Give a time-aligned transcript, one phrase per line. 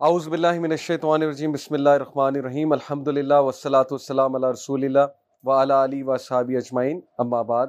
[0.00, 4.84] اعوذ باللہ من الشیطان الرجیم، بسم اللہ الرحمن الرحیم الحمد للہ وسلاۃ والسلام علی رسول
[4.84, 5.06] اللہ
[5.44, 7.66] و علی و صحابی اجمعین، اما بعد۔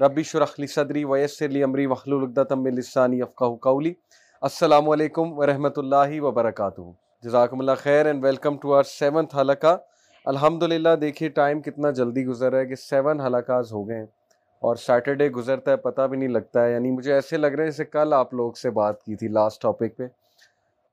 [0.00, 3.92] ربی شرح لی صدری ویسر لی امری وحلول عقدۃ من لسانی یفقهوا قولی۔
[4.40, 6.80] السلام علیکم ورحمۃ اللہ وبرکاتہ۔
[7.22, 9.76] جزاکم اللہ خیر and welcome to our seventh حلقہ۔
[10.24, 14.06] الحمد للہ دیکھیے ٹائم کتنا جلدی گزر رہا ہے کہ سیون حلقاز ہو گئے ہیں۔
[14.60, 17.68] اور سیٹرڈے گزرتا ہے، پتہ بھی نہیں لگتا ہے۔ یعنی مجھے ایسے لگ رہا ہے
[17.68, 20.19] جیسے کل آپ لوگ سے بات کی تھی لاسٹ ٹاپک پہ۔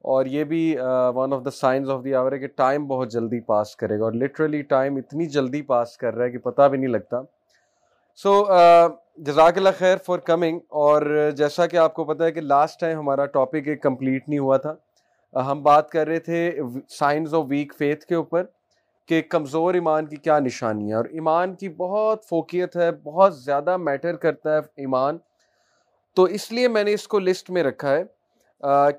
[0.08, 0.78] اور یہ بھی
[1.16, 4.04] one of the signs of the hour ہے کہ ٹائم بہت جلدی پاس کرے گا
[4.04, 7.22] اور لٹرلی ٹائم اتنی جلدی پاس کر رہا ہے کہ پتہ بھی نہیں لگتا۔
[8.16, 8.44] سو
[9.18, 13.00] جزاک اللہ خیر فار کمنگ اور جیسا کہ آپ کو پتہ ہے کہ لاسٹ ٹائم
[13.00, 14.74] ہمارا ٹاپک ایک کمپلیٹ نہیں ہوا تھا۔
[15.52, 18.44] ہم بات کر رہے تھے سائنز آف ویک فیتھ کے اوپر
[19.06, 23.78] کہ کمزور ایمان کی کیا نشانی ہے اور ایمان کی بہت فوکیت ہے، بہت زیادہ
[23.78, 25.18] میٹر کرتا ہے ایمان۔
[26.16, 28.04] تو اس لیے میں نے اس کو لسٹ میں رکھا ہے۔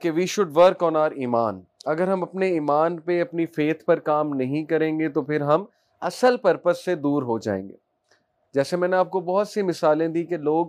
[0.01, 3.98] کہ we should work on our ایمان۔ اگر ہم اپنے ایمان پہ، اپنی فیتھ پر
[3.98, 5.64] کام نہیں کریں گے، تو پھر ہم
[6.03, 7.75] اصل پرپز سے دور ہو جائیں گے۔
[8.55, 10.67] جیسے میں نے آپ کو بہت سی مثالیں دی کہ لوگ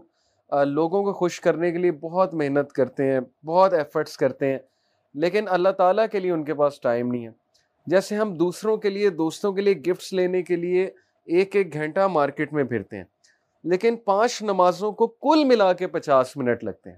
[0.66, 4.60] لوگوں کو خوش کرنے کے لیے بہت محنت کرتے ہیں، بہت ایفرٹس کرتے ہیں،
[5.16, 7.32] لیکن اللہ تعالیٰ کے لیے ان کے پاس ٹائم نہیں ہے۔
[7.88, 10.86] جیسے ہم دوسروں کے لیے، دوستوں کے لیے گفٹس لینے کے لیے
[11.28, 13.04] ایک ایک گھنٹہ مارکیٹ میں پھرتے ہیں،
[13.64, 16.98] لیکن پانچ نمازوں کو کل ملا کے پچاس منٹ لگتے ہیں۔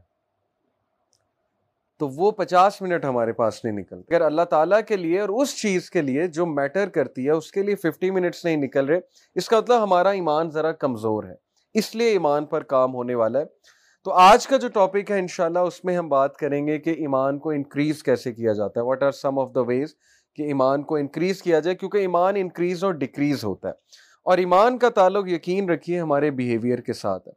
[2.01, 5.61] تو وہ پچاس منٹ ہمارے پاس نہیں نکلتے۔ اگر اللہ تعالیٰ کے لیے اور اس
[5.61, 8.99] چیز کے لیے جو میٹر کرتی ہے، اس کے لیے ففٹی منٹس نہیں نکل رہے،
[9.35, 11.33] اس کا مطلب ہمارا ایمان ذرا کمزور ہے۔
[11.73, 13.45] اس لیے ایمان پر کام ہونے والا ہے۔
[14.03, 17.39] تو آج کا جو ٹاپک ہے، انشاءاللہ اس میں ہم بات کریں گے کہ ایمان
[17.39, 19.95] کو انکریز کیسے کیا جاتا ہے۔ What are some of the ways
[20.35, 23.73] کہ ایمان کو انکریز کیا جائے؟ کیونکہ ایمان انکریز اور ڈکریز ہوتا ہے۔
[24.25, 27.33] اور ایمان کا تعلق یقین رکھیے ہمارے بیہیویئر کے ساتھ۔ ہے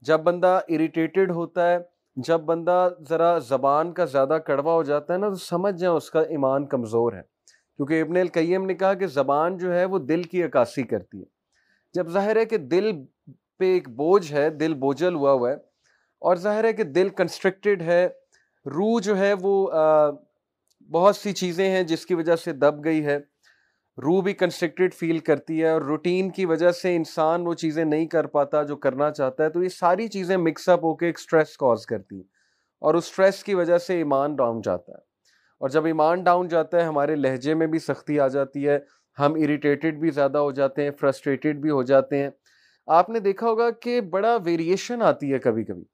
[0.00, 5.18] جب بندہ اریٹیٹڈ ہوتا ہے جب بندہ ذرا زبان کا زیادہ کڑوا ہو جاتا ہے
[5.18, 7.22] نا، تو سمجھ جائیں اس کا ایمان کمزور ہے۔
[7.76, 11.24] کیونکہ ابن القیم نے کہا کہ زبان جو ہے وہ دل کی عکاسی کرتی ہے۔
[11.94, 12.90] جب ظاہر ہے کہ دل
[13.58, 15.54] پہ ایک بوجھ ہے، دل بوجھل ہوا ہوا ہے،
[16.22, 18.06] اور ظاہر ہے کہ دل کنسٹرکٹیڈ ہے،
[18.66, 19.68] روح جو ہے وہ
[20.90, 23.18] بہت سی چیزیں ہیں جس کی وجہ سے دب گئی ہے۔
[23.96, 28.06] روح بھی کنسٹرکٹیڈ فیل کرتی ہے اور روٹین کی وجہ سے انسان وہ چیزیں نہیں
[28.06, 31.18] کر پاتا جو کرنا چاہتا ہے، تو یہ ساری چیزیں مکس اپ ہو کے ایک
[31.18, 32.22] اسٹریس کاز کرتی ہیں
[32.80, 34.98] اور اس اسٹریس کی وجہ سے ایمان ڈاؤن جاتا ہے۔
[35.60, 38.78] اور جب ایمان ڈاؤن جاتا ہے، ہمارے لہجے میں بھی سختی آ جاتی ہے،
[39.18, 42.30] ہم اریٹیٹڈ بھی زیادہ ہو جاتے ہیں فرسٹریٹڈ بھی ہو جاتے ہیں۔
[42.86, 45.84] آپ نے دیکھا ہوگا کہ بڑا ویریشن آتی ہے کبھی کبھی۔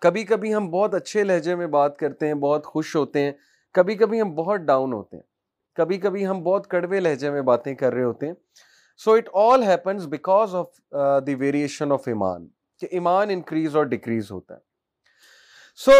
[0.00, 3.32] کبھی کبھی ہم بہت اچھے لہجے میں بات کرتے ہیں، بہت خوش ہوتے ہیں،
[3.72, 5.35] کبھی کبھی ہم بہت ڈاؤن ہوتے ہیں۔
[5.76, 8.34] کبھی کبھی ہم بہت کڑوے لہجے میں باتیں کر رہے ہوتے ہیں۔
[9.00, 10.66] So it all happens because of
[11.26, 12.46] the variation of ایمان،
[12.80, 14.60] کہ ایمان انکریز اور ڈکریز ہوتا ہے۔
[15.78, 15.92] سو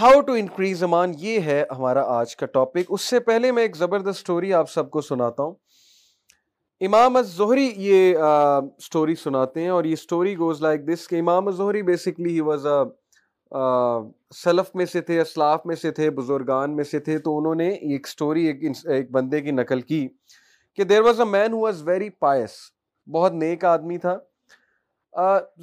[0.00, 3.76] ہاؤ ٹو انکریز ایمان؟ یہ ہے ہمارا آج کا ٹاپک اس سے پہلے میں ایک
[3.76, 5.54] زبردست اسٹوری آپ سب کو سناتا ہوں۔
[6.80, 8.16] امام الظہری یہ
[8.78, 12.66] اسٹوری سناتے ہیں اور یہ اسٹوری گوز لائک دس کہ امام الظہری بیسکلی ہی واز
[12.66, 12.84] اے
[14.34, 17.68] سلف میں سے تھے، اسلاف میں سے تھے، بزرگان میں سے تھے، تو انہوں نے
[17.68, 20.06] ایک سٹوری ایک ایک بندے کی نقل کی
[20.78, 22.50] کہ there was a man who was very pious
[23.08, 24.18] بہت نیک آدمی تھا۔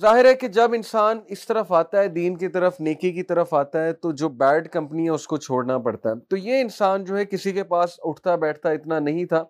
[0.02, 3.54] ظاہر ہے کہ جب انسان اس طرف آتا ہے، دین کی طرف، نیکی کی طرف
[3.54, 7.04] آتا ہے، تو جو بیڈ کمپنی ہے، اس کو چھوڑنا پڑتا ہے۔ تو یہ انسان
[7.04, 9.44] جو ہے، کسی کے پاس اٹھتا بیٹھتا اتنا نہیں تھا،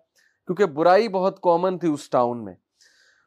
[0.46, 2.54] کیونکہ برائی بہت کامن تھی اس ٹاؤن میں۔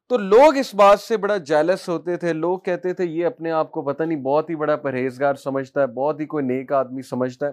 [0.09, 3.71] تو لوگ اس بات سے بڑا جیلس ہوتے تھے، لوگ کہتے تھے، یہ اپنے آپ
[3.71, 7.47] کو پتہ نہیں، بہت ہی بڑا پرہیزگار سمجھتا ہے، بہت ہی کوئی نیک آدمی سمجھتا
[7.47, 7.51] ہے۔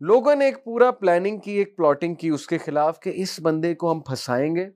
[0.00, 3.74] لوگوں نے ایک پورا پلاننگ کی، ایک پلاٹنگ کی اس کے خلاف کہ اس بندے
[3.74, 4.68] کو ہم پھنسائیں گے،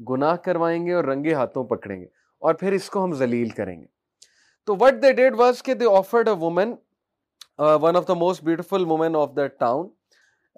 [0.00, 2.06] گناہ کروائیں گے اور رنگے ہاتھوں پکڑیں گے
[2.38, 3.86] اور پھر اس کو ہم ذلیل کریں گے۔
[4.64, 6.72] تو وٹ دے ڈیڈ واز کہ they offered a woman
[7.58, 9.88] one of the most beautiful woman of the town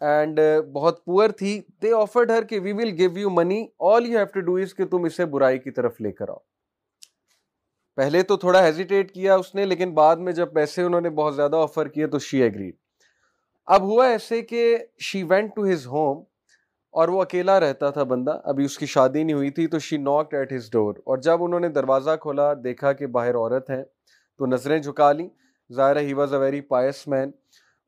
[0.03, 1.61] and uh, بہت پور تھی.
[1.83, 4.75] دے آفرڈ ہر کہ we will give you money all you have to do is
[4.75, 6.39] کہ تم اسے برائی کی طرف لے کر آؤ.
[7.99, 11.35] پہلے تو تھوڑا ہیزیٹیٹ کیا اس نے، لیکن بعد میں جب پیسے انہوں نے بہت
[11.37, 12.75] زیادہ آفر کیے تو شی ایگریڈ
[13.69, 16.23] اب ہوا ایسے کہ she went to his home
[16.95, 18.39] اور وہ اکیلا رہتا تھا بندہ.
[18.45, 21.43] ابھی اس کی شادی نہیں ہوئی تھی تو شی ناک ایٹ ہز ڈور اور جب
[21.45, 23.83] انہوں نے دروازہ کھولا، دیکھا کہ باہر عورت ہے،
[24.41, 25.29] تو نظریں جھکا لیں.
[25.71, 27.31] ظاہر he was a very pious man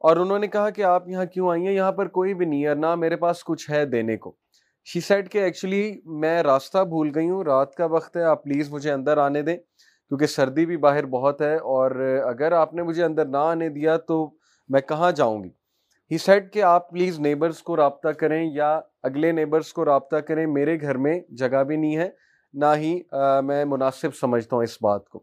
[0.04, 2.66] اور انہوں نے کہا کہ آپ یہاں کیوں آئی ہیں؟ یہاں پر کوئی بھی نہیں
[2.66, 4.36] ہے، نہ میرے پاس کچھ ہے دینے کو۔
[4.84, 8.70] شی سیٹ کہ ایکچولی میں راستہ بھول گئی ہوں، رات کا وقت ہے، آپ پلیز
[8.70, 9.56] مجھے اندر آنے دیں،
[10.08, 13.96] کیونکہ سردی بھی باہر بہت ہے اور اگر آپ نے مجھے اندر نہ آنے دیا
[13.96, 14.30] تو
[14.68, 15.50] میں کہاں جاؤں گی؟
[16.10, 20.46] ہی سیٹ کہ آپ پلیز نیبرس کو رابطہ کریں یا اگلے نیبرس کو رابطہ کریں،
[20.46, 22.10] میرے گھر میں جگہ بھی نہیں ہے،
[22.54, 23.00] نہ ہی
[23.42, 25.18] میں مناسب سمجھتا ہوں اس بات کو۔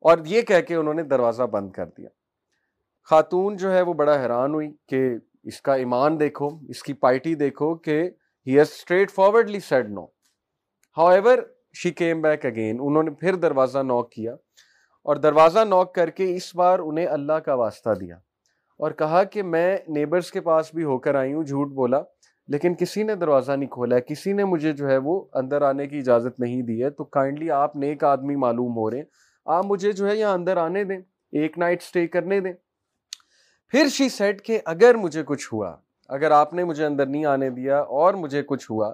[0.00, 2.08] اور یہ کہہ کے انہوں نے دروازہ بند کر دیا۔
[3.10, 5.08] خاتون جو ہے وہ بڑا حیران ہوئی کہ
[5.44, 8.00] اس کا ایمان دیکھو، اس کی پائٹی دیکھو کہ
[8.46, 8.68] he has
[9.10, 10.04] straightforwardly said no
[11.08, 11.38] however
[11.82, 14.32] she came back again انہوں نے پھر دروازہ نوک کیا
[15.06, 18.16] اور دروازہ نوک کر کے اس بار انہیں اللہ کا واسطہ دیا
[18.80, 22.00] اور کہا کہ میں نیبرز کے پاس بھی ہو کر آئی ہوں، جھوٹ بولا،
[22.48, 25.86] لیکن کسی نے دروازہ نہیں کھولا ہے کسی نے مجھے جو ہے وہ اندر آنے
[25.86, 29.04] کی اجازت نہیں دی ہے۔ تو کائنڈلی آپ نیک آدمی معلوم ہو رہے ہیں،
[29.46, 30.98] آپ مجھے جو ہے یہاں اندر آنے دیں،
[31.32, 32.52] ایک نائٹ سٹے کرنے دیں۔
[33.72, 35.76] پھر شی سیٹ کہ اگر مجھے کچھ ہوا،
[36.08, 38.92] اگر آپ نے مجھے اندر نہیں آنے دیا اور مجھے کچھ ہوا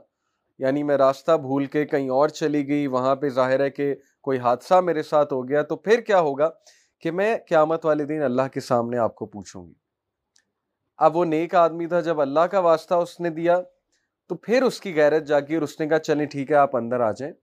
[0.58, 4.38] یعنی میں راستہ بھول کے کہیں اور چلی گئی، وہاں پہ ظاہر ہے کہ کوئی
[4.38, 6.50] حادثہ میرے ساتھ ہو گیا، تو پھر کیا ہوگا
[7.00, 9.72] کہ میں قیامت والے دن اللہ کے سامنے آپ کو پوچھوں گی۔
[10.96, 13.60] اب وہ نیک آدمی تھا، جب اللہ کا واسطہ اس نے دیا،
[14.26, 17.00] تو پھر اس کی غیرت جاگی اور اس نے کہا، چلیں ٹھیک ہے، آپ اندر
[17.00, 17.34] آ جائیں۔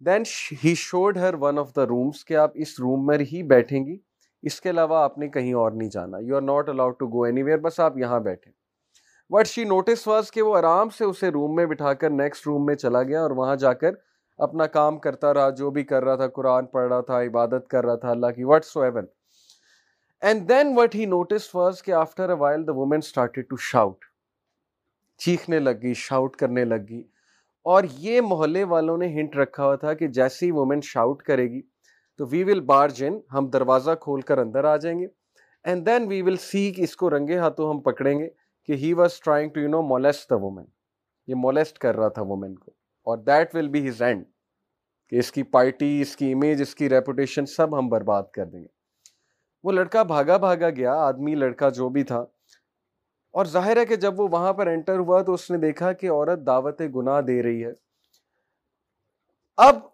[0.00, 0.22] Then
[0.64, 4.09] he showed her one of the rooms کہ آپ اس روم میں ہی بیٹھیں گی۔
[4.42, 7.22] اس کے علاوہ آپ نے کہیں اور نہیں جانا۔ You are not allowed to go
[7.42, 8.50] anywhere بس آپ یہاں بیٹھے۔
[9.30, 12.66] وٹ شی نوٹس واز کہ وہ آرام سے اسے روم میں بٹھا کر نیکسٹ روم
[12.66, 13.94] میں چلا گیا اور وہاں جا کر
[14.38, 17.84] اپنا کام کرتا رہا، جو بھی کر رہا تھا، قرآن پڑھ رہا تھا، عبادت کر
[17.84, 19.06] رہا تھا، اللہ کی what so even
[20.22, 24.04] and then what he noticed was کہ after a while the woman started to shout
[25.18, 27.02] چیخنے لگ گئی شاؤٹ کرنے لگ گئی
[27.62, 31.60] اور یہ محلے والوں نے ہنٹ رکھا ہوا تھا کہ جیسی وومین شاؤٹ کرے گی
[32.20, 35.06] تو وی ول بار جن ہم دروازہ کھول کر اندر آ جائیں گے.
[35.64, 38.28] اینڈ دین وی ول سی کہ اس کو رنگے ہاتھوں ہم پکڑیں گے
[38.64, 40.66] کہ he was trying to you know molest the woman
[41.28, 42.70] یہ مولیسٹ کر رہا تھا وومین کو.
[43.06, 44.24] اور that will be his end
[45.08, 48.60] کہ اس کی پارٹی اس کی امیج اس کی ریپوٹیشن سب ہم برباد کر دیں
[48.60, 48.66] گے.
[49.64, 52.24] وہ لڑکا بھاگا بھاگا گیا، آدمی، لڑکا، جو بھی تھا.
[53.34, 56.10] اور ظاہر ہے کہ جب وہ وہاں پر انٹر ہوا تو اس نے دیکھا کہ
[56.10, 57.72] عورت دعوت گناہ دے رہی ہے.
[59.56, 59.89] اب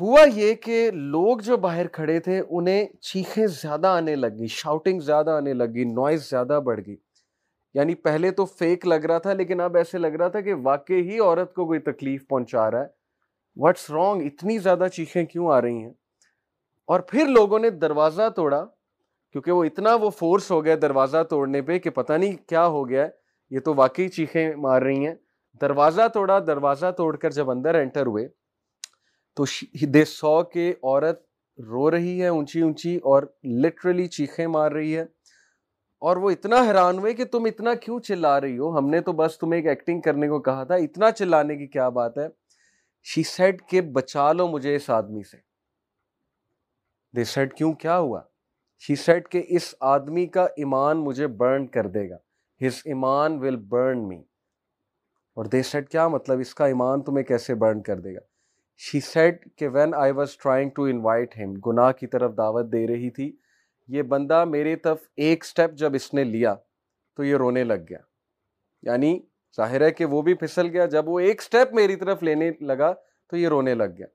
[0.00, 5.30] ہوا یہ کہ لوگ جو باہر کھڑے تھے، انہیں چیخیں زیادہ آنے لگی شاؤٹنگ زیادہ
[5.30, 6.96] آنے لگی نوائز زیادہ بڑھ گئی۔
[7.74, 11.10] یعنی پہلے تو فیک لگ رہا تھا، لیکن اب ایسے لگ رہا تھا کہ واقعی
[11.10, 12.86] ہی عورت کو کوئی تکلیف پہنچا رہا ہے۔
[13.56, 15.92] واٹس رانگ اتنی زیادہ چیخیں کیوں آ رہی ہیں؟
[16.86, 18.64] اور پھر لوگوں نے دروازہ توڑا،
[19.32, 22.88] کیونکہ وہ اتنا وہ فورس ہو گیا دروازہ توڑنے پہ کہ پتہ نہیں کیا ہو
[22.88, 23.08] گیا ہے۔
[23.50, 25.14] یہ تو واقعی چیخیں مار رہی ہیں۔
[25.60, 28.28] دروازہ توڑا، دروازہ توڑ کر جب اندر انٹر ہوئے
[29.38, 31.22] تو دے سو کے عورت
[31.58, 35.02] رو رہی ہے اونچی اونچی اور لٹرلی چیخیں مار رہی ہے۔
[36.00, 39.12] اور وہ اتنا حیران ہوئے کہ تم اتنا کیوں چلا رہی ہو؟ ہم نے تو
[39.12, 42.28] بس تمہیں ایک ایکٹنگ کرنے کو کہا تھا، اتنا چلانے کی کیا بات ہے؟
[43.02, 45.36] شی سیڈ کہ بچا لو مجھے اس آدمی سے۔
[47.16, 48.20] دے سیڈ کیوں؟ کیا ہوا؟
[48.78, 52.16] شی سیٹ کہ اس آدمی کا ایمان مجھے برن کر دے گا۔
[52.66, 54.22] ہز ایمان ول برن می
[55.34, 58.27] اور دے سیٹ کیا مطلب؟ اس کا ایمان تمہیں کیسے برن کر دے گا؟
[58.80, 62.86] شی سیٹ کہ when I was trying to invite him گناہ کی طرف دعوت دے
[62.86, 63.36] رہی تھی،
[63.88, 66.54] یہ بندہ میری طرف ایک سٹیپ جب اس نے لیا
[67.16, 67.98] تو یہ رونے لگ گیا۔
[68.82, 69.20] یعنی
[69.56, 72.94] ظاہر ہے کہ وہ بھی پھسل گیا، جب وہ ایک سٹیپ میری طرف لینے لگا
[73.30, 74.06] تو یہ رونے لگ گیا۔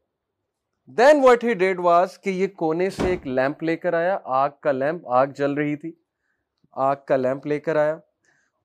[0.88, 4.50] Then what he did was کہ یہ کونے سے ایک لیمپ لے کر آیا، آگ
[4.62, 5.94] کا لیمپ آگ جل رہی تھی۔
[6.72, 7.98] آگ کا لیمپ لے کر آیا۔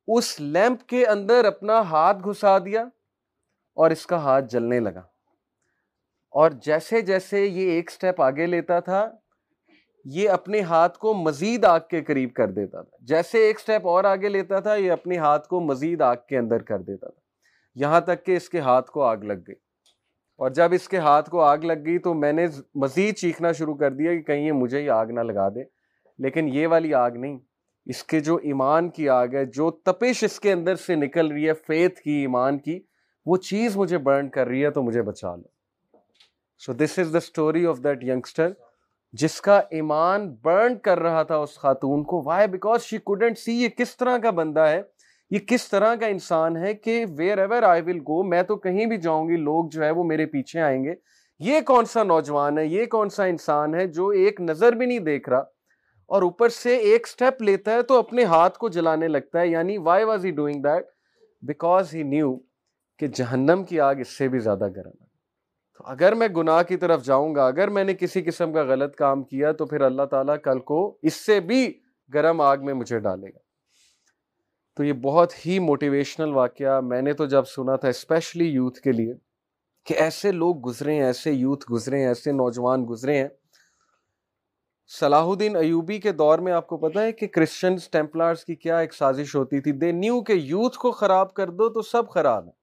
[0.08, 2.82] اس لیمپ کے اندر اپنا ہاتھ گھسا دیا
[3.74, 5.02] اور اس کا ہاتھ جلنے لگا۔
[6.30, 9.10] اور جیسے جیسے یہ ایک سٹیپ آگے لیتا تھا،
[10.04, 14.04] یہ اپنے ہاتھ کو مزید آگ کے قریب کر دیتا تھا۔ جیسے ایک سٹیپ اور
[14.04, 17.20] آگے لیتا تھا، یہ اپنے ہاتھ کو مزید آگ کے اندر کر دیتا تھا۔
[17.74, 19.54] یہاں تک کہ اس کے ہاتھ کو آگ لگ گئی۔
[20.36, 23.74] اور جب اس کے ہاتھ کو آگ لگ گئی تو میں نے مزید چیخنا شروع
[23.74, 25.60] کر دیا کہ کہیں یہ مجھے ہی آگ نہ لگا دے۔
[26.18, 27.38] لیکن یہ والی آگ نہیں۔
[27.86, 31.48] اس کے جو ایمان کی آگ ہے، جو تپش اس کے اندر سے نکل رہی
[31.48, 32.80] ہے، فیتھ کی ایمان کی،
[33.26, 35.57] وہ چیز مجھے برن کر رہی ہے تو مجھے بچا لو۔
[36.62, 38.52] So this is the story of that youngster
[39.14, 42.22] جس کا ایمان برن کر رہا تھا اس خاتون کو.
[42.24, 44.80] Why because she couldn't see یہ کس طرح کا بندہ ہے.
[45.30, 48.84] یہ کس طرح کا انسان ہے کہ ویئر ایور آئی ول گو میں تو کہیں
[48.86, 50.94] بھی جاؤں گی، لوگ جو ہے وہ میرے پیچھے آئیں گے.
[51.40, 54.98] یہ کون سا نوجوان ہے؟ یہ کون سا انسان ہے جو ایک نظر بھی نہیں
[54.98, 55.42] دیکھ رہا
[56.10, 59.46] اور اوپر سے ایک سٹیپ لیتا ہے تو اپنے ہاتھ کو جلانے لگتا ہے.
[59.48, 60.86] یعنی why was he doing that
[61.42, 62.36] because he knew
[63.00, 65.07] کہ جہنم کی آگ اس سے بھی زیادہ گرم ہے.
[65.78, 68.94] تو اگر میں گناہ کی طرف جاؤں گا، اگر میں نے کسی قسم کا غلط
[68.94, 71.80] کام کیا تو پھر اللہ تعالیٰ کل کو اس سے بھی
[72.14, 73.38] گرم آگ میں مجھے ڈالے گا۔
[74.76, 78.92] تو یہ بہت ہی موٹیویشنل واقعہ میں نے تو جب سنا تھا اسپیشلی یوتھ کے
[78.92, 79.14] لیے،
[79.86, 83.28] کہ ایسے لوگ گزرے ہیں، ایسے یوتھ گزرے ہیں، ایسے نوجوان گزرے ہیں۔
[85.00, 88.78] صلاح الدین ایوبی کے دور میں آپ کو پتا ہے کہ کرسچنز ٹیمپلارز کی کیا
[88.78, 92.46] ایک سازش ہوتی تھی۔ دے نیو کہ یوتھ کو خراب کر دو تو سب خراب
[92.46, 92.57] ہے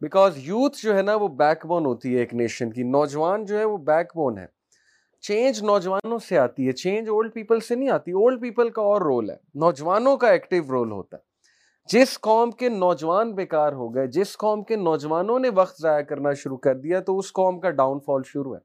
[0.00, 3.58] بیکاز یوتھ جو ہے نا وہ بیک بون ہوتی ہے ایک نیشن کی۔ نوجوان جو
[3.58, 4.46] ہے وہ بیک بون ہے۔
[5.20, 9.00] چینج نوجوانوں سے آتی ہے۔ چینج اولڈ پیپل سے نہیں آتی۔ اولڈ پیپل کا اور
[9.00, 11.22] رول ہے۔ نوجوانوں کا ایکٹیو رول ہوتا ہے۔
[11.92, 16.32] جس قوم کے نوجوان بیکار ہو گئے، جس قوم کے نوجوانوں نے وقت ضائع کرنا
[16.32, 18.60] شروع کر دیا، تو اس قوم کا ڈاؤن فال شروع ہے۔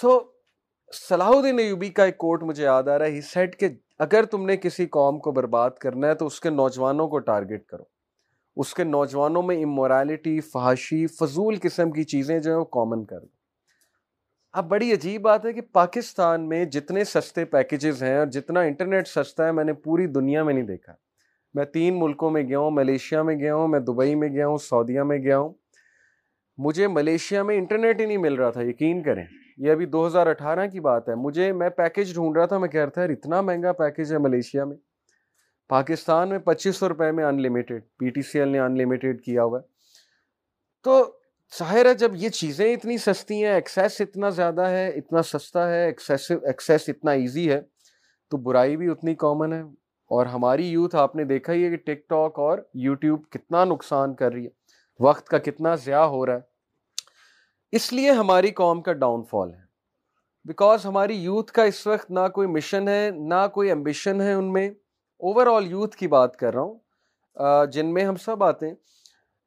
[0.00, 0.20] سو
[1.08, 4.24] صلاح الدین ایوبی کا ایک کوٹ مجھے یاد آ رہا ہے۔ ہی سیٹ کہ اگر
[4.24, 7.93] تم نے کسی قوم کو برباد کرنا ہے، تو اس کے نوجوانوں کو ٹارگٹ کرو۔
[8.56, 13.16] اس کے نوجوانوں میں امورالٹی فحاشی، فضول قسم کی چیزیں جو ہیں وہ کامن کر
[14.52, 19.08] اب بڑی عجیب بات ہے کہ پاکستان میں جتنے سستے پیکیجز ہیں اور جتنا انٹرنیٹ
[19.08, 20.92] سستا ہے، میں نے پوری دنیا میں نہیں دیکھا۔
[21.54, 24.56] میں تین ملکوں میں گیا ہوں، ملیشیا میں گیا ہوں، میں دبئی میں گیا ہوں،
[24.56, 25.52] سعودیہ میں گیا ہوں۔
[26.58, 29.24] مجھے ملیشیا میں انٹرنیٹ ہی نہیں مل رہا تھا، یقین کریں۔
[29.58, 32.68] یہ ابھی دو ہزار اٹھارہ کی بات ہے۔ مجھے، میں پیکیج ڈھونڈ رہا تھا، میں
[32.68, 34.76] کہہ رہا تھا، یار اتنا مہنگا پیکیج ہے ملیشیا میں۔
[35.68, 39.44] پاکستان میں پچیس سو روپے میں unlimited P T C L نے ان لمیٹیڈ کیا
[39.44, 39.64] ہوا ہے۔
[40.82, 41.18] تو
[41.58, 45.86] ظاہر ہے جب یہ چیزیں اتنی سستی ہیں ایکسیس اتنا زیادہ ہے، اتنا سستا ہے
[45.86, 47.60] ایکسیس اتنا ایزی ہے،
[48.30, 49.60] تو برائی بھی اتنی کامن ہے۔
[50.04, 54.14] اور ہماری یوتھ آپ نے دیکھا ہی ہے کہ ٹک ٹاک اور یوٹیوب کتنا نقصان
[54.14, 54.50] کر رہی ہے۔
[55.00, 56.40] وقت کا کتنا ضیاع ہو رہا ہے۔
[57.72, 59.60] اس لیے ہماری قوم کا ڈاؤن فال ہے۔
[60.44, 64.52] بیکاز ہماری یوتھ کا اس وقت نہ کوئی مشن ہے، نہ کوئی ایمبیشن ہے ان
[64.52, 64.70] میں۔
[65.20, 68.74] اوور آل یوتھ کی بات کر رہا ہوں جن میں ہم سب آتے ہیں۔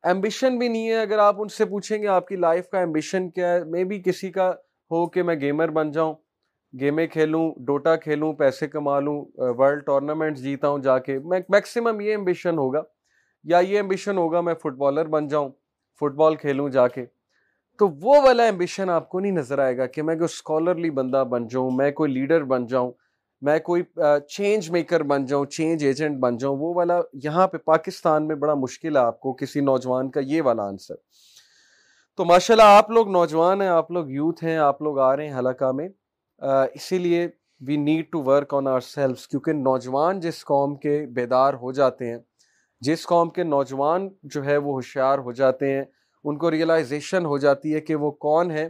[0.03, 3.29] ایمبیشن بھی نہیں ہے، اگر آپ ان سے پوچھیں گے آپ کی لائف کا ایمبیشن
[3.29, 4.49] کیا ہے میں بھی کسی کا
[4.91, 6.13] ہو کہ میں گیمر بن جاؤں،
[6.73, 11.17] گیمیں کھیلوں ڈوٹا کھیلوں، پیسے کما لوں ورلڈ ٹورنامنٹ جیتا ہوں جا کے۔
[11.49, 12.81] میکسیمم یہ ایمبیشن ہوگا،
[13.45, 15.49] یا یہ ایمبیشن ہوگا میں فٹ بالر بن جاؤں
[16.01, 17.05] فٹ بال کھیلوں جا کے۔
[17.79, 21.23] تو وہ والا ایمبیشن آپ کو نہیں نظر آئے گا کہ میں کوئی اسکالرلی بندہ
[21.29, 22.91] بن جاؤں، میں کوئی لیڈر بن جاؤں۔
[23.41, 23.83] میں کوئی
[24.29, 28.53] چینج میکر بن جاؤں چینج ایجنٹ بن جاؤں، وہ والا یہاں پہ پاکستان میں بڑا
[28.53, 30.95] مشکل ہے آپ کو کسی نوجوان کا یہ والا آنسر
[32.19, 35.27] تو ماشاء اللہ آپ لوگ نوجوان ہیں، آپ لوگ یوتھ ہیں، آپ لوگ آ رہے
[35.27, 35.87] ہیں حلقہ میں۔
[36.75, 37.27] اسی لیے
[37.67, 42.09] we need to work on our selves کیونکہ نوجوان جس قوم کے بیدار ہو جاتے
[42.09, 42.17] ہیں،
[42.81, 45.83] جس قوم کے نوجوان جو ہے وہ ہوشیار ہو جاتے ہیں،
[46.25, 48.67] ان کو ریئلائزیشن ہو جاتی ہے کہ وہ کون ہے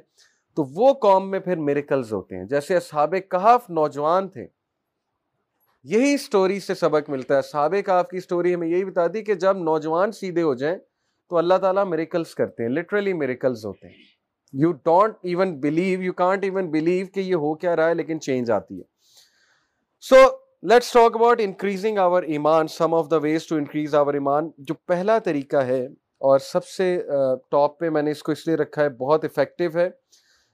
[0.58, 4.46] تو وہ قوم میں پھر میریکلز ہوتے ہیں۔ جیسے اصحاب کہاف نوجوان تھے
[5.90, 9.34] یہی اسٹوری سے سبق ملتا ہے۔ اصحاب کہاف کی اسٹوری ہمیں یہی بتا دی کہ
[9.34, 10.78] جب نوجوان سیدھے ہو جائیں
[11.30, 13.96] تو اللہ تعالیٰ میریکلس کرتے ہیں لٹرلی میریکلز ہوتے ہیں۔
[14.54, 18.20] You don't even believe you can't even believe کہ یہ ہو کیا رہا ہے، لیکن
[18.20, 18.84] چینج آتی ہے۔
[20.02, 20.16] So
[20.62, 24.74] let's talk about increasing our ایمان۔ Some of the ways to increase our ایمان۔ جو
[24.74, 25.86] پہلا طریقہ ہے
[26.20, 27.04] اور سب سے
[27.52, 29.90] ٹاپ پہ میں نے اس کو اس لیے رکھا ہے، بہت افیکٹو ہے۔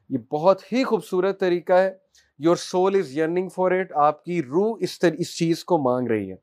[0.10, 2.04] یہ بہت ہی خوبصورت طریقہ ہے۔
[2.40, 6.08] Your soul is yearning for it آپ کی روح اس طرح اس چیز کو مانگ
[6.08, 6.36] رہی ہے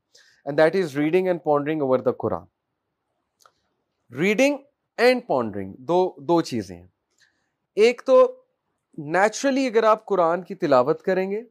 [0.45, 2.45] and that is reading and pondering over the Quran
[4.15, 4.57] reading
[4.97, 6.87] and pondering دو دو چیزیں ہیں
[7.75, 8.43] ایک تو
[8.97, 11.43] نیچرلی اگر آپ قرآن کی تلاوت کریں گے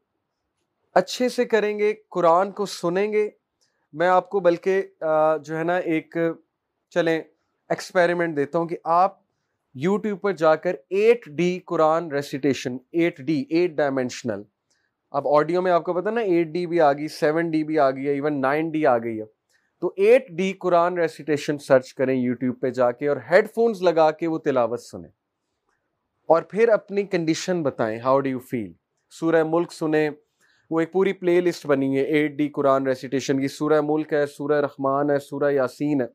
[0.95, 3.31] اچھے سے کریں گے قرآن کو سنیں گے
[3.93, 4.83] میں آپ کو بلکہ
[5.45, 6.17] جو ہے نا، ایک،
[6.91, 7.23] چلیں
[7.69, 9.20] ایکسپیریمنٹ دیتا ہوں کہ آپ
[9.75, 14.43] یوٹیوب پر جا کر eight D Quran recitation eight D, eight dimensional
[15.11, 17.79] اب آڈیو میں آپ کو پتا نا، ایٹ ڈی بھی آ گئی سیون ڈی بھی
[17.79, 19.25] آ گئی ہے ایون نائن ڈی آ گئی ہے۔
[19.81, 24.11] تو eight D Quran recitation search کریں یوٹیوب پہ جا کے اور ہیڈ فونز لگا
[24.11, 25.11] کے وہ تلاوت سنیں۔
[26.29, 28.73] اور پھر اپنی کنڈیشن بتائیں ہاؤ ڈو یو فیل
[29.11, 30.11] سورہ ملک سنیں،
[30.71, 34.27] وہ ایک پوری پلے لسٹ بنی ہے، ایٹ ڈی قرآن ریسیٹیشن کی۔ سورہ ملک ہے،
[34.27, 36.07] سورہ رحمان ہے، سورہ یاسین ہے۔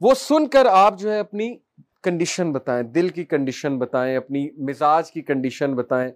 [0.00, 1.58] وہ سن کر آپ جو ہے اپنی
[2.02, 6.10] کنڈیشن بتائیں، دل کی کنڈیشن بتائیں، اپنی مزاج کی کنڈیشن بتائیں۔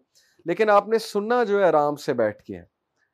[0.45, 2.63] لیکن آپ نے سننا جو ہے آرام سے بیٹھ کے ہے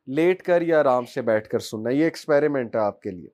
[0.07, 3.29] لیٹ کر یا آرام سے بیٹھ کر سننا، یہ ایکسپیریمنٹ ہے آپ کے لیے۔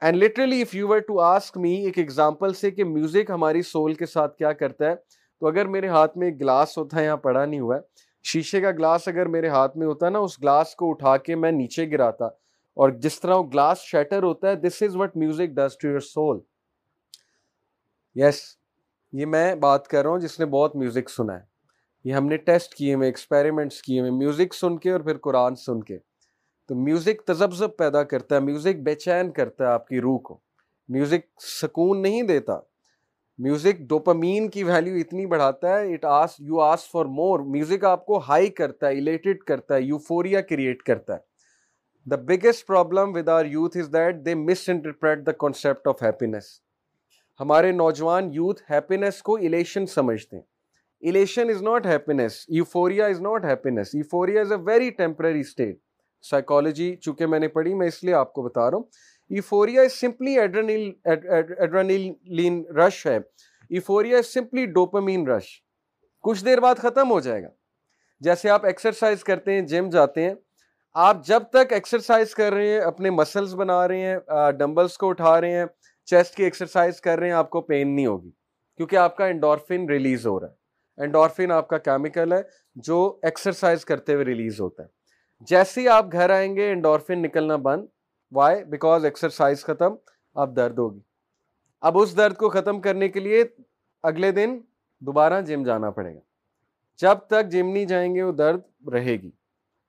[0.00, 3.94] And literally if you were to ask me ایک ایگزامپل سے کہ میوزک ہماری سول
[3.94, 4.94] کے ساتھ کیا کرتا ہے،
[5.40, 7.80] تو اگر میرے ہاتھ میں ایک گلاس ہوتا ہے، یہاں پڑا نہیں ہوا ہے،
[8.22, 11.34] شیشے کا گلاس اگر میرے ہاتھ میں ہوتا ہے نا، اس گلاس کو اٹھا کے
[11.34, 12.24] میں نیچے گراتا۔
[12.74, 16.00] اور جس طرح وہ گلاس شیٹر ہوتا ہے this is what music does to your
[16.00, 16.38] soul
[18.14, 18.61] yes
[19.12, 21.52] یہ میں بات کر رہا ہوں جس نے بہت میوزک سنا ہے۔
[22.04, 25.54] یہ ہم نے ٹیسٹ کیے ہوئے ایکسپیریمنٹس کیے ہوئے میوزک سن کے اور پھر قرآن
[25.54, 25.98] سن کے۔
[26.68, 30.40] تو میوزک تذبذب پیدا کرتا ہے میوزک بے چین کرتا ہے آپ کی روح کو۔
[30.88, 32.58] میوزک سکون نہیں دیتا۔
[33.38, 38.06] میوزک ڈوپامین کی ویلیو اتنی بڑھاتا ہے it as you as for more music آپ
[38.06, 41.18] کو ہائی کرتا ہے الیٹڈ کرتا ہے یوفوریا کریٹ کرتا ہے۔
[42.10, 44.34] The biggest problem with our youth is that they
[44.68, 46.61] misinterpret the concept of happiness
[47.42, 50.42] ہمارے نوجوان یوتھ ہیپینس کو الیشن سمجھتے ہیں۔
[51.08, 55.78] Illusion is not happiness euphoria is not happiness euphoria is a very temporary state
[56.22, 58.84] psychology چونکہ میں نے پڑھی، میں اس لیے آپ کو بتا رہا ہوں۔
[59.30, 63.18] ایفوریا از سمپلی ایڈرینیلین رش ہے۔
[63.70, 65.62] ایفوریا از سمپلی ڈوپامین رش
[66.22, 67.48] کچھ دیر بعد ختم ہو جائے گا۔
[68.20, 70.34] جیسے آپ ایکسرسائز کرتے ہیں جم جاتے ہیں۔
[70.94, 74.16] آپ جب تک ایکسرسائز کر رہے ہیں، اپنے مسلس بنا رہے ہیں
[74.58, 75.64] ڈمبلس کو اٹھا رہے ہیں
[76.04, 78.30] چیسٹ کی ایکسرسائز کر رہے ہیں، آپ کو پین نہیں ہوگی۔
[78.76, 80.62] کیونکہ آپ کا انڈورفن ریلیز ہو رہا ہے۔
[81.02, 82.42] انڈورفن آپ کا کیمیکل ہے،
[82.74, 84.88] جو ایکسرسائز کرتے ہوئے ریلیز ہوتا ہے۔
[85.40, 87.86] جیسے ہی آپ گھر آئیں گے انڈورفن نکلنا بند۔
[88.32, 89.94] وائی بیکاز ایکسرسائز ختم
[90.34, 91.00] اب درد ہوگی۔
[91.80, 93.44] اب اس درد کو ختم کرنے کے لیے
[94.02, 94.60] اگلے دن
[95.00, 96.20] دوبارہ جم جانا پڑے گا۔
[96.96, 99.30] جب تک جم نہیں جائیں گے، وہ درد رہے گی۔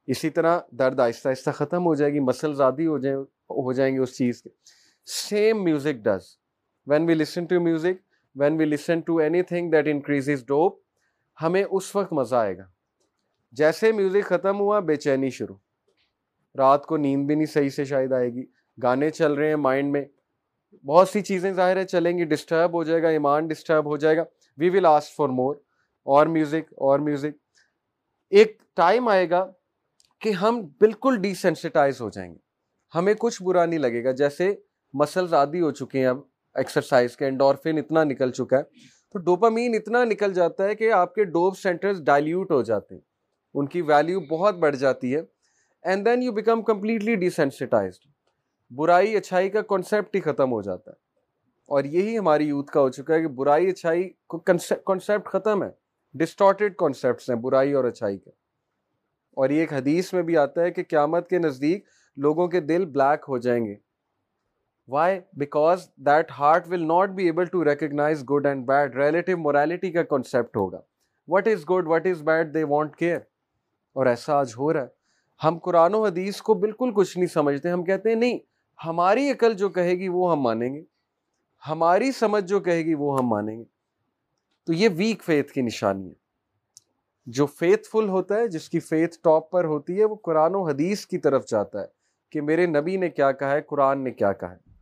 [0.07, 3.17] اسی طرح درد آہستہ آہستہ ختم ہو جائے گی مسل زیادہ ہو جائیں
[3.49, 4.49] ہو جائیں گے اس چیز کے۔
[5.05, 6.23] Same music does
[6.87, 8.01] when we listen to music
[8.35, 10.79] when we listen to anything that increase dope
[11.41, 12.63] ہمیں اس وقت مزہ آئے گا۔
[13.51, 15.55] جیسے میوزک ختم ہوا، بے چینی شروع۔
[16.57, 18.45] رات کو نیند بھی نہیں صحیح سے شاید آئے گی۔
[18.83, 20.05] گانے چل رہے ہیں مائنڈ میں۔
[20.85, 24.17] بہت سی چیزیں ظاہر ہے، چلیں گی ڈسٹرب ہو جائے گا، ایمان ڈسٹرب ہو جائے
[24.17, 24.23] گا۔
[24.57, 25.55] وی ول آسک فار مور
[26.03, 27.37] اور میوزک اور میوزک
[28.29, 29.51] ایک ٹائم آئے گا
[30.19, 32.39] کہ ہم بالکل ڈیسینسٹائز ہو جائیں گے۔
[32.95, 34.55] ہمیں کچھ برا نہیں لگے گا۔ جیسے
[34.93, 36.17] مسلز عادی ہو چکے ہیں اب
[36.53, 38.63] ایکسرسائز کے انڈورفن اتنا نکل چکا ہے۔
[39.13, 43.01] تو ڈوپامین اتنا نکل جاتا ہے کہ آپ کے ڈوپ سینٹرز ڈائلیوٹ ہو جاتے ہیں۔
[43.53, 45.21] ان کی ویلیو بہت بڑھ جاتی ہے۔
[45.81, 48.07] And then you become completely desensitised
[48.69, 50.95] برائی، اچھائی کا کانسیپٹ ہی ختم ہو جاتا ہے۔
[51.67, 54.09] اور یہی ہماری یوتھ کا ہو چکا ہے کہ برائی، اچھائی
[54.85, 55.69] کانسیپٹ ختم ہے۔
[56.13, 58.29] ڈسٹارٹیڈ کانسیپٹس ہیں، برائی اور اچھائی کے۔
[59.31, 61.85] اور یہ ایک حدیث میں بھی آتا ہے کہ قیامت کے نزدیک
[62.17, 63.92] لوگوں کے دل بلیک ہو جائیں گے۔
[64.87, 69.91] Why because that heart will not be able to recognise good and bad relative morality
[69.91, 70.79] کا کانسیپٹ ہوگا
[71.27, 73.17] what is good what is bad they won't care
[73.93, 75.03] اور ایسا آج ہو رہا ہے۔
[75.43, 78.39] ہم قرآن و حدیث کو بالکل کچھ نہیں سمجھتے۔ ہم کہتے ہیں، نہیں،
[78.85, 80.83] ہماری عقل جو کہے گی وہ ہم مانیں گے۔
[81.69, 83.63] ہماری سمجھ جو کہے گی وہ ہم مانیں گے۔
[84.65, 86.13] تو یہ ویک فیتھ کی نشانی ہے۔
[87.25, 90.63] جو فیتھ فل ہوتا ہے، جس کی فیتھ ٹاپ پر ہوتی ہے، وہ قرآن و
[90.63, 91.87] حدیث کی طرف جاتا ہے
[92.29, 94.72] کہ میرے نبی نے کیا کہا ہے، قرآن نے کیا کہا ہے۔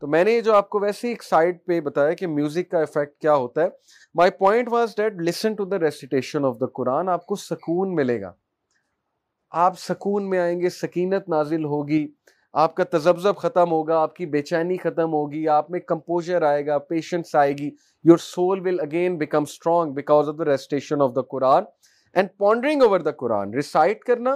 [0.00, 3.20] تو میں نے جو آپ کو ویسے ایک سائڈ پہ بتایا کہ میوزک کا افیکٹ
[3.20, 3.68] کیا ہوتا ہے
[4.14, 8.20] my point was that listen to the recitation of the Quran آپ کو سکون ملے
[8.20, 8.32] گا۔
[9.50, 12.06] آپ سکون میں آئیں گے، سکینت نازل ہوگی،
[12.52, 16.66] آپ کا تذبذب ختم ہوگا، آپ کی بے چینی ختم ہوگی، آپ میں کمپوزر آئے
[16.66, 17.70] گا پیشنس آئے گی
[18.04, 21.64] your soul will again become strong because of the recitation of the Quran
[22.14, 24.34] and pondering over the Quran recite کرنا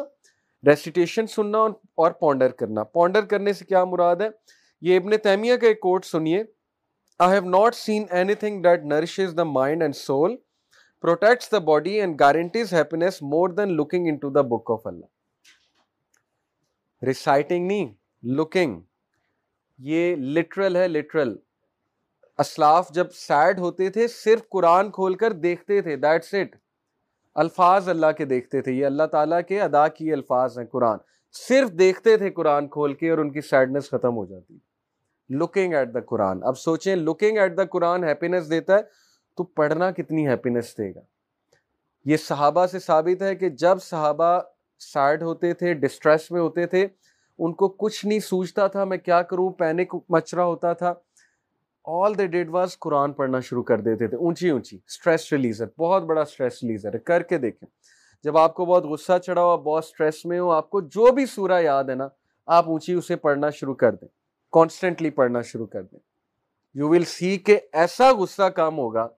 [0.66, 4.28] ریسیٹیشن سننا اور پونڈر کرنا۔ پونڈر کرنے سے کیا مراد ہے؟
[4.82, 6.42] یہ ابن تیمیہ کا ایک کوٹ سنیے۔
[7.20, 10.36] I have not seen anything that nourishes the mind and soul
[11.04, 15.06] protects the body and guarantees happiness more than looking into the book of Allah
[17.02, 18.80] reciting نہیں لکنگ
[19.78, 21.36] یہ لٹرل ہے لٹرل
[22.38, 26.56] اسلاف جب سیڈ ہوتے تھے، صرف قرآن کھول کر دیکھتے تھے دیٹس اٹ
[27.36, 30.98] الفاظ اللہ کے دیکھتے تھے، یہ اللہ تعالیٰ کے ادا کیے الفاظ ہیں قرآن۔
[31.34, 34.58] صرف دیکھتے تھے قرآن کھول کے اور ان کی سیڈنس ختم ہو جاتی۔
[35.30, 38.80] لکنگ ایٹ دا قرآن اب سوچیں looking at the Quran happiness دیتا ہے،
[39.36, 41.00] تو پڑھنا کتنی ہیپینس دے گا؟
[42.04, 44.40] یہ صحابہ سے ثابت ہے کہ جب صحابہ
[44.78, 46.88] سیڈ ہوتے تھے ڈسٹریس میں ہوتے تھے،
[47.38, 50.94] ان کو کچھ نہیں سوچتا تھا میں کیا کروں پینک مچرا ہوتا تھا۔
[51.84, 56.02] آل دے ڈیڈ واز قرآن پڑھنا شروع کر دیتے تھے، اونچی اونچی اسٹریس ریلیزر بہت
[56.02, 57.68] بڑا اسٹریس ریلیزر ہے کر کے دیکھیں۔
[58.22, 61.26] جب آپ کو بہت غصہ چڑھا ہو بہت اسٹریس میں ہو، آپ کو جو بھی
[61.26, 62.08] سورہ یاد ہے نا،
[62.46, 64.08] آپ اونچی اسے پڑھنا شروع کر دیں۔
[64.52, 65.98] کانسٹنٹلی پڑھنا شروع کر دیں۔
[66.74, 69.08] یو ول سی کہ ایسا غصہ کام ہوگا،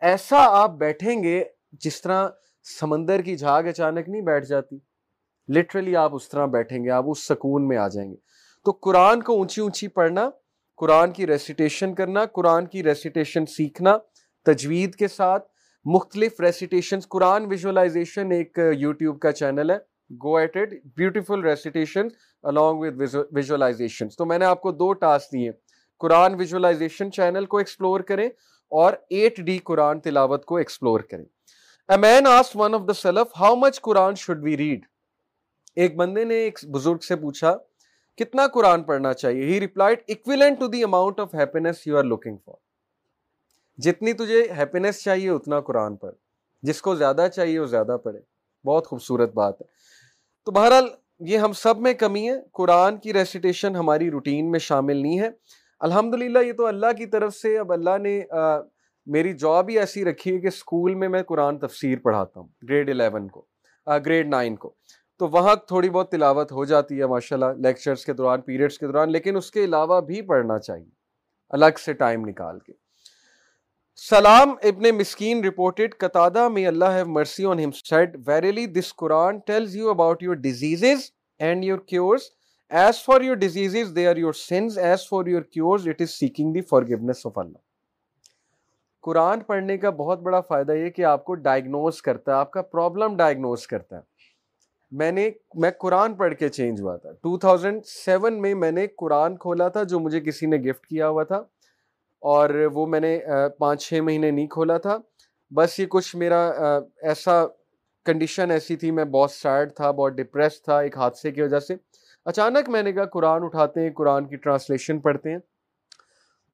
[0.00, 2.28] ایسا آپ بیٹھیں گے جس طرح
[2.80, 4.78] سمندر کی جھاگ اچانک نہیں بیٹھ جاتی۔
[5.48, 8.16] لٹرلی آپ اس طرح بیٹھیں گے، آپ اس سکون میں آ جائیں گے۔
[8.64, 10.30] تو قرآن کو اونچی اونچی پڑھنا،
[10.76, 13.98] قرآن کی ریسیٹیشن کرنا، قرآن کی ریسیٹیشن سیکھنا،
[14.44, 15.48] تجوید کے ساتھ
[15.84, 22.08] مختلف ریسیٹیشن قرآن ویژولائزیشن ایک یوٹیوب کا چینل ہے۔ Go at it beautiful recitation
[22.44, 25.52] along with visualisation تو میں نے آپ کو دو ٹاسک دیے.
[26.00, 28.28] قرآن ویژولائزیشن چینل کو ایکسپلور کریں
[28.72, 31.24] اور ایٹ ڈی قرآن تلاوت کو ایکسپلور کریں.
[31.88, 34.80] A man asked one of the salaf, how much Quran should we read?
[35.76, 37.54] ایک بندے نے ایک بزرگ سے پوچھا
[38.18, 39.44] کتنا قرآن پڑھنا چاہیے?
[39.44, 42.56] He replied equivalent to the amount of happiness you are looking for
[43.78, 46.14] جتنی تجھے ہیپینس چاہیے اتنا قرآن پڑھ.
[46.62, 48.20] جس کو زیادہ چاہیے وہ زیادہ پڑھے.
[48.64, 49.66] بہت خوبصورت بات ہے.
[50.46, 50.84] تو بہرحال
[51.28, 55.28] یہ ہم سب میں کمی ہے۔ قرآن کی ریسیٹیشن ہماری روٹین میں شامل نہیں ہے۔
[55.80, 58.20] الحمد للہ یہ تو اللہ کی طرف سے اب اللہ نے
[59.06, 62.90] میری جاب ہی ایسی رکھی ہے کہ اسکول میں میں قرآن تفسیر پڑھاتا ہوں گریڈ
[62.90, 63.44] الیون کو
[64.06, 64.74] گریڈ نائن کو۔
[65.18, 68.86] تو وہاں تھوڑی بہت تلاوت ہو جاتی ہے ماشاء اللہ لیکچرس کے دوران پیریڈس کے
[68.86, 70.90] دوران، لیکن اس کے علاوہ بھی پڑھنا چاہیے۔
[71.50, 72.72] الگ سے ٹائم نکال کے۔
[73.96, 79.38] سلام ابن مسکین رپورٹڈ قطادہ میں اللہ have mercy on him said verily this Quran
[79.38, 82.22] tells you about your diseases and your cures
[82.68, 86.52] as for your disease they are your sins as for your cures it is seeking
[86.52, 87.58] the forgiveness of Allah
[89.02, 92.62] Quran پڑھنے کا بہت بڑا فائدہ یہ کہ آپ کو diagnose کرتا ہے، آپ کا
[92.62, 94.02] پرابلم ڈائگنوز کرتا ہے۔
[94.90, 98.86] میں نے، میں قرآن پڑھ کے چینج ہوا تھا۔ ٹو تھاؤزینڈ سیون میں میں نے
[98.86, 101.42] قرآن کھولا تھا جو مجھے کسی نے گفٹ کیا ہوا تھا۔
[102.26, 103.18] اور وہ میں نے
[103.58, 104.96] پانچ چھ مہینے نہیں کھولا تھا۔
[105.50, 106.40] بس یہ کچھ میرا
[107.02, 107.44] ایسا
[108.04, 111.74] کنڈیشن ایسی تھی، میں بہت سیڈ تھا، بہت ڈپریس تھا ایک حادثے کی وجہ سے۔
[112.24, 115.38] اچانک میں نے کہا، قرآن اٹھاتے ہیں، قرآن کی ٹرانسلیشن پڑھتے ہیں۔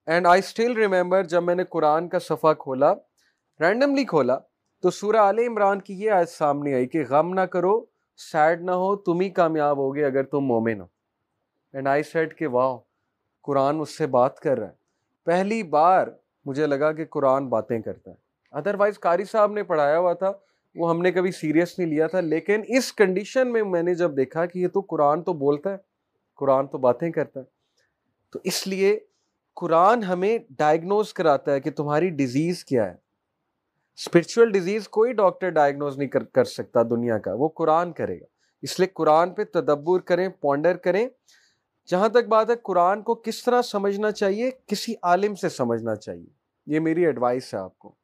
[0.07, 2.93] اینڈ آئی اسٹل ریمبر جب میں نے قرآن کا صفحہ کھولا
[3.61, 4.37] رینڈملی کھولا،
[4.83, 7.75] تو سورہ عال عمران کی یہ آج سامنے آئی کہ غم نہ کرو
[8.33, 10.87] سیڈ نہ ہو، تم ہی کامیاب ہوگے اگر تم مومن ہو۔
[11.73, 12.77] اینڈ آئی سیڈ کہ واہ،
[13.43, 14.82] قرآن اس سے بات کر رہا ہے۔
[15.25, 16.07] پہلی بار
[16.45, 18.17] مجھے لگا کہ قرآن باتیں کرتا ہے۔
[18.51, 20.33] ادر وائز قاری صاحب نے پڑھایا ہوا تھا،
[20.75, 24.17] وہ ہم نے کبھی سیریس نہیں لیا تھا، لیکن اس کنڈیشن میں میں نے جب
[24.17, 25.77] دیکھا کہ یہ تو قرآن تو بولتا ہے،
[26.37, 27.45] قرآن تو باتیں کرتا ہے۔
[28.33, 28.99] تو اس لیے
[29.55, 32.95] قرآن ہمیں ڈائگنوز کراتا ہے کہ تمہاری ڈیزیز کیا ہے۔
[33.97, 38.25] اسپرچل ڈیزیز کوئی ڈاکٹر ڈائگنوز نہیں کر سکتا دنیا کا، وہ قرآن کرے گا۔
[38.63, 41.09] اس لیے قرآن پہ تدبر کریں پونڈر کریں۔
[41.87, 46.27] جہاں تک بات ہے، قرآن کو کس طرح سمجھنا چاہیے، کسی عالم سے سمجھنا چاہیے۔
[46.67, 47.95] یہ میری ایڈوائس ہے آپ کو۔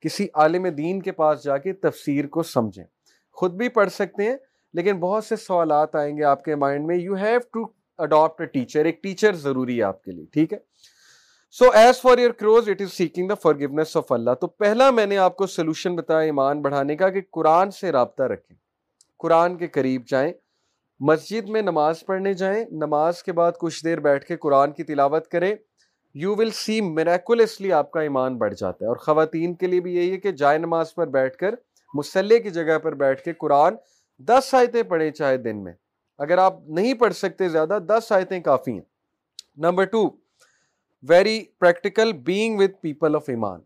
[0.00, 2.84] کسی عالم دین کے پاس جا کے تفسیر کو سمجھیں۔
[3.32, 4.36] خود بھی پڑھ سکتے ہیں،
[4.72, 8.46] لیکن بہت سے سوالات آئیں گے آپ کے مائنڈ میں۔ You have to adopt a
[8.46, 10.58] teacher ایک ٹیچر ضروری ہے آپ کے لیے، ٹھیک ہے؟
[11.50, 13.54] So as for your cures it is seeking the for
[13.94, 17.70] of Allah تو پہلا میں نے آپ کو سولوشن بتایا ایمان بڑھانے کا کہ قرآن
[17.70, 18.56] سے رابطہ رکھیں۔
[19.18, 20.32] قرآن کے قریب جائیں۔
[21.06, 25.28] مسجد میں نماز پڑھنے جائیں، نماز کے بعد کچھ دیر بیٹھ کے قرآن کی تلاوت
[25.28, 25.54] کریں
[26.14, 29.96] یو ول سی میریکولیسلی آپ کا ایمان بڑھ جاتا ہے۔ اور خواتین کے لیے بھی
[29.96, 31.54] یہی ہے کہ جائے نماز پر بیٹھ کر
[31.94, 33.74] مسلح کی جگہ پر بیٹھ کے قرآن
[34.18, 35.72] دس آیتیں پڑھیں چاہے دن میں۔
[36.18, 38.82] اگر آپ نہیں پڑھ سکتے زیادہ، دس آیتیں کافی ہیں۔
[39.56, 40.10] Number two
[41.02, 43.60] very practical being with people of ایمان۔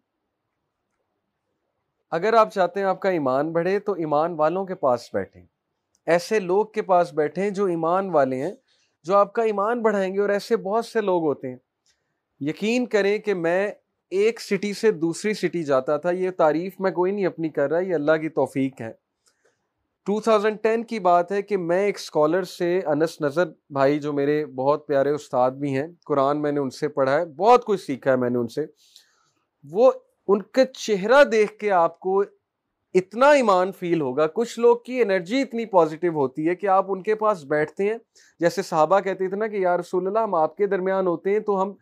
[2.10, 5.46] اگر آپ چاہتے ہیں آپ کا ایمان بڑھے، تو ایمان والوں کے پاس بیٹھیں۔
[6.08, 8.54] ایسے لوگ کے پاس بیٹھیں جو ایمان والے ہیں،
[9.02, 11.56] جو آپ کا ایمان بڑھائیں گے اور ایسے بہت سے لوگ ہوتے ہیں۔
[12.40, 13.70] یقین کریں کہ میں
[14.10, 17.78] ایک سٹی سے دوسری سٹی جاتا تھا، یہ تعریف میں کوئی نہیں اپنی کر رہا،
[17.78, 18.92] یہ اللہ کی توفیق ہے۔
[20.06, 24.86] 2010 کی بات ہے کہ میں ایک اسکالر سے انس نظر بھائی، جو میرے بہت
[24.86, 28.16] پیارے استاد بھی ہیں، قرآن میں نے ان سے پڑھا ہے، بہت کچھ سیکھا ہے
[28.16, 28.60] میں نے ان سے۔
[29.70, 29.92] وہ
[30.28, 32.22] ان کا چہرہ دیکھ کے آپ کو
[32.94, 37.02] اتنا ایمان فیل ہوگا۔ کچھ لوگ کی انرجی اتنی پازیٹیو ہوتی ہے کہ آپ ان
[37.02, 37.98] کے پاس بیٹھتے ہیں۔
[38.40, 41.38] جیسے صحابہ کہتے تھے نا کہ یا رسول اللہ، ہم آپ کے درمیان ہوتے ہیں
[41.38, 41.72] تو ہم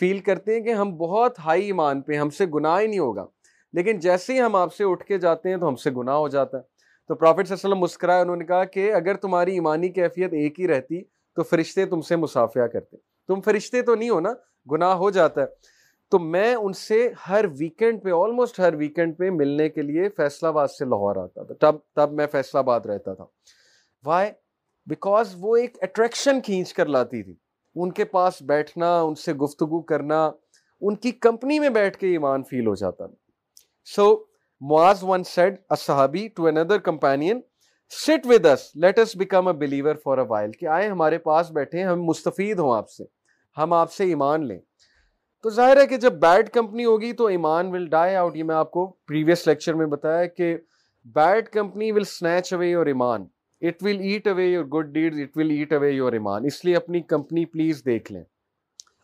[0.00, 3.26] فیل کرتے ہیں کہ ہم بہت ہائی ایمان پہ ہم سے گناہ ہی نہیں ہوگا۔
[3.72, 6.28] لیکن جیسے ہی ہم آپ سے اٹھ کے جاتے ہیں تو ہم سے گناہ ہو
[6.28, 6.62] جاتا ہے۔
[7.08, 10.32] تو پروفٹ صلی اللہ علیہ وسلم مسکرائے، انہوں نے کہا کہ اگر تمہاری ایمانی کیفیت
[10.32, 11.02] ایک ہی رہتی
[11.34, 12.96] تو فرشتے تم سے مسافیہ کرتے۔
[13.28, 14.30] تم فرشتے تو نہیں ہو نا،
[14.72, 15.46] گناہ ہو جاتا ہے۔
[16.10, 20.48] تو میں ان سے ہر ویکینڈ پہ آلموسٹ ہر ویکینڈ پہ ملنے کے لیے فیصلہ
[20.48, 23.24] آباد سے لاہور آتا تھا۔ تب تب میں فیصلہ آباد رہتا تھا۔
[24.04, 24.30] وائی
[24.86, 27.34] بیکاز وہ ایک اٹریکشن کھینچ کر لاتی تھی۔
[27.74, 30.30] ان کے پاس بیٹھنا، ان سے گفتگو کرنا،
[30.80, 33.04] ان کی کمپنی میں بیٹھ کے ایمان فیل ہو جاتا
[33.84, 34.24] so
[34.60, 37.40] Muadh one said اصحابی to another companion
[37.90, 41.50] sit with us let us become a believer for a while کہ آئے ہمارے پاس
[41.50, 43.04] بیٹھے ہم مستفید ہوں آپ سے۔
[43.56, 44.58] ہم آپ سے ایمان لیں۔
[45.42, 48.54] تو ظاہر ہے کہ جب بیڈ کمپنی ہوگی تو ایمان ول ڈائی آؤٹ یہ میں
[48.54, 50.56] آپ کو پریویس لیکچر میں بتایا کہ
[51.14, 53.24] bad company will snatch away your ایمان.
[53.62, 56.44] It will eat away your good deed it will eat away your ایمان.
[56.46, 58.22] اس لیے اپنی کمپنی پلیز دیکھ لیں.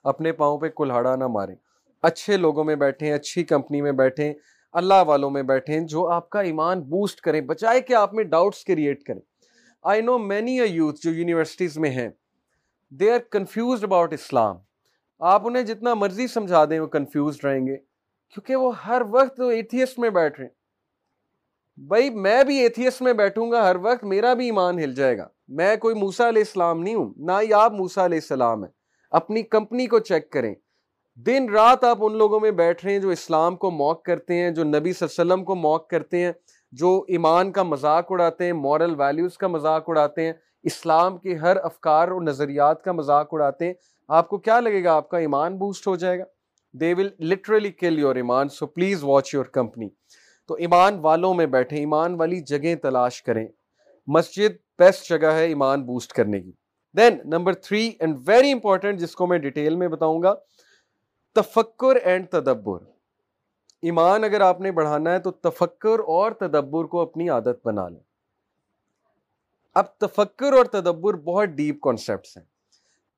[0.05, 1.55] اپنے پاؤں پہ کلہاڑا نہ ماریں.
[2.03, 4.33] اچھے لوگوں میں بیٹھیں، اچھی کمپنی میں بیٹھیں،
[4.75, 8.64] اللہ والوں میں بیٹھیں جو آپ کا ایمان بوسٹ کریں بچائے کہ آپ میں ڈاؤٹس
[8.64, 9.20] کریٹ کریں.
[9.85, 12.09] I know many a youth جو یونیورسٹیز میں ہیں
[12.92, 14.57] دے آر کنفیوزڈ اباؤٹ اسلام
[15.18, 17.76] آپ انہیں جتنا مرضی سمجھا دیں، وہ کنفیوزڈ رہیں گے۔
[18.35, 20.66] کیونکہ وہ ہر وقت ایتھیسٹ میں بیٹھ رہے ہیں۔
[21.81, 25.29] بھائی، میں بھی ایتھیسٹ میں بیٹھوں گا، ہر وقت میرا بھی ایمان ہل جائے گا۔
[25.48, 28.70] میں کوئی موسا علیہ السلام نہیں ہوں، نہ ہی آپ موسا علیہ السلام ہیں۔
[29.11, 30.55] اپنی کمپنی کو چیک کریں۔
[31.14, 34.50] دن رات آپ ان لوگوں میں بیٹھ رہے ہیں جو اسلام کو موک کرتے ہیں،
[34.50, 36.33] جو نبی صلی اللہ علیہ وسلم کو موک کرتے ہیں،
[36.72, 41.57] جو ایمان کا مذاق اڑاتے ہیں مورل ویلیوز کا مذاق اڑاتے ہیں، اسلام کے ہر
[41.57, 43.74] افکار اور نظریات کا مذاق اڑاتے ہیں۔
[44.09, 46.25] آپ کو کیا لگے گا؟ آپ کا ایمان بوسٹ ہو جائے گا۔
[46.73, 49.88] دے ول لٹرلی کل یور ایمان so please watch your company
[50.49, 53.49] تو ایمان والوں میں بیٹھے ایمان والی جگہ تلاش کریں۔
[54.07, 56.53] مسجد بیسٹ جگہ ہے ایمان بوسٹ کرنے کی۔
[56.97, 60.35] Then number three and very important جس کو میں ڈیٹیل میں بتاؤں گا،
[61.35, 62.79] تفکر اینڈ تدبر۔
[63.83, 68.01] ایمان اگر آپ نے بڑھانا ہے تو تفکر اور تدبر کو اپنی عادت بنا لیں۔
[69.75, 72.45] اب تفکر اور تدبر بہت ڈیپ کانسیپٹس ہیں۔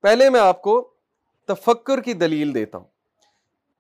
[0.02, 0.90] پہلے میں آپ کو
[1.46, 2.86] تفکر کی دلیل دیتا ہوں۔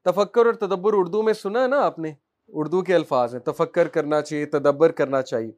[0.04, 2.12] تفکر اور تدبر اردو میں سنا ہے نا آپ نے؟
[2.48, 5.52] اردو کے الفاظ ہیں۔ تفکر کرنا چاہیے، تدبر کرنا چاہیے۔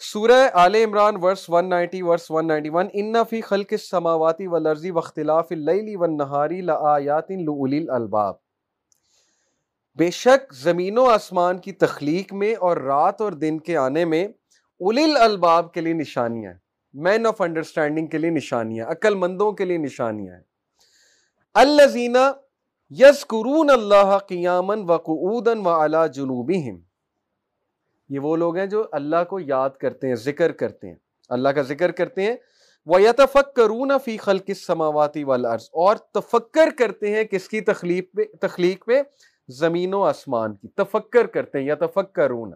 [0.00, 6.60] سورہ آل عمران ورس 190 ورس 191 ان فی خلق السماواتی والارض واختلاف اللیل والنہاری
[6.60, 8.34] لآیات لأولی الالباب
[9.94, 14.24] بے شک زمین و آسمان کی تخلیق میں اور رات اور دن کے آنے میں
[14.24, 16.58] اولی الالباب کے لیے نشانیاں ہیں۔
[16.94, 20.42] مین آف انڈرسٹینڈنگ کے لیے نشانیاں عقل مندوں کے لیے نشانیاں ہیں۔
[21.54, 22.16] الذین
[22.90, 26.78] یذکرون اللہ قیاما وقعودا وعلی جنوبہم۔
[28.08, 30.94] یہ وہ لوگ ہیں جو اللہ کو یاد کرتے ہیں، ذکر کرتے ہیں۔
[31.28, 32.36] اللہ کا ذکر کرتے ہیں۔
[32.86, 39.02] وَيَتَفَكَّرُونَ فِي خَلْقِ السَّمَاوَاتِ وَالْأَرْضِ اور تفکر کرتے ہیں کس کی تخلیق پہ تخلیق پہ؟
[39.48, 42.52] زمین و آسمان کی۔ تفکر کرتے ہیں یا تفکرون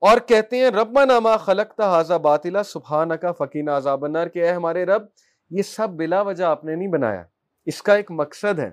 [0.00, 4.26] اور کہتے ہیں، ربنا ما خلقت هذا باطلا سبحانك فقنا عذاب النار.
[4.26, 5.02] کہ اے ہمارے رب،
[5.50, 7.22] یہ سب بلا وجہ آپ نے نہیں بنایا۔
[7.66, 8.70] اس کا ایک مقصد ہے۔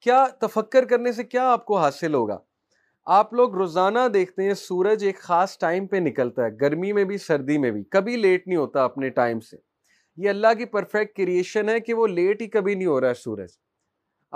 [0.00, 2.38] کیا تفکر کرنے سے کیا آپ کو حاصل ہوگا؟
[3.06, 7.18] آپ لوگ روزانہ دیکھتے ہیں، سورج ایک خاص ٹائم پہ نکلتا ہے۔ گرمی میں بھی،
[7.18, 9.56] سردی میں بھی۔ کبھی لیٹ نہیں ہوتا اپنے ٹائم سے۔
[10.16, 13.14] یہ اللہ کی پرفیکٹ کریشن ہے کہ وہ لیٹ ہی کبھی نہیں ہو رہا ہے
[13.14, 13.48] سورج۔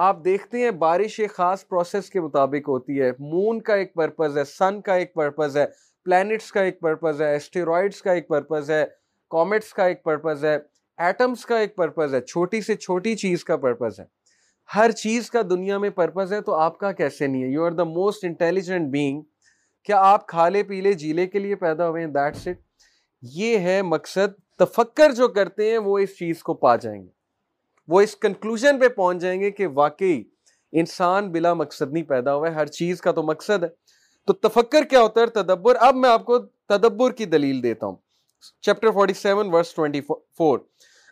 [0.03, 4.39] آپ دیکھتے ہیں بارش ایک خاص پروسیس کے مطابق ہوتی ہے۔ مون کا ایک پرپز
[4.39, 5.67] ہے سن کا ایک پرپز ہے
[6.05, 8.85] پلانٹس کا ایک پرپز ہے اسٹیرائڈس کا ایک پرپز ہے
[9.29, 10.59] کومٹس کا ایک پرپز ہے
[10.99, 14.05] ایٹمس کا ایک پرپز ہے، چھوٹی سے چھوٹی چیز کا پرپز ہے۔
[14.77, 17.71] ہر چیز کا دنیا میں پرپز ہے تو آپ کا کیسے نہیں ہے؟ You are
[17.71, 19.23] the most intelligent being
[19.85, 22.59] کیا آپ کھالے پیلے جیلے کے لیے پیدا ہوئے ہیں؟ دیٹس اٹ
[23.23, 27.20] یہ ہے مقصد۔ تفکر جو کرتے ہیں وہ اس چیز کو پا جائیں گے۔
[27.91, 30.23] وہ اس کنکلوژن پہ پہنچ جائیں گے کہ واقعی
[30.73, 33.69] انسان بلا مقصد نہیں پیدا ہوا ہے، ہر چیز کا تو مقصد ہے۔
[34.27, 37.97] تو تفکر کیا ہوتا ہے تدبر، اب میں آپ کو تدبر کی دلیل دیتا ہوں۔
[38.63, 40.59] چیپٹر 47 ورس 24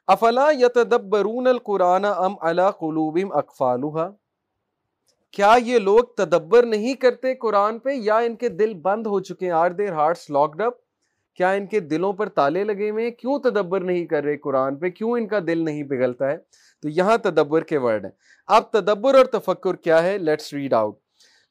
[0.07, 4.11] افلا یتدبرون القرآن ام علی قلوبم اقفالها
[5.33, 9.47] کیا یہ لوگ تدبر نہیں کرتے قرآن پہ یا ان کے دل بند ہو چکے
[9.47, 10.73] ہیں؟ Are their hearts locked up
[11.39, 14.77] کیا ان کے دلوں پر تالے لگے ہوئے ہیں؟ کیوں تدبر نہیں کر رہے قرآن
[14.77, 16.37] پہ؟ کیوں ان کا دل نہیں پگھلتا ہے؟
[16.83, 18.13] تو یہاں تدبر کے ورڈ ہیں۔
[18.47, 20.97] اب تدبر اور تفکر کیا ہے؟ لیٹس ریڈ آؤٹ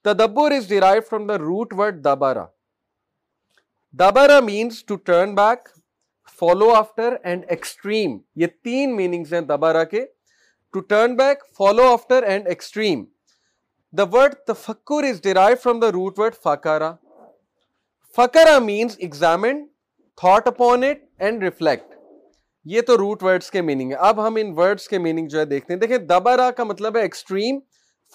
[0.05, 2.45] تدبر is derive from the root word دبارا
[3.99, 5.69] دبارا means to turn back
[6.39, 10.05] follow after and extreme یہ تین میننگز ہیں دوبارہ کے۔
[10.73, 13.05] To turn back follow after and extreme
[13.97, 16.93] the word تفکر is derive from the root word فکارا
[18.17, 19.65] فکارا means examine
[20.17, 21.95] thought upon it and reflect
[22.65, 25.45] یہ تو route words کے meaning ہے۔ اب ہم ان ورڈس کے میننگ جو ہے
[25.45, 27.59] دیکھتے ہیں۔ دیکھیں دبارا کا مطلب ہے ایکسٹریم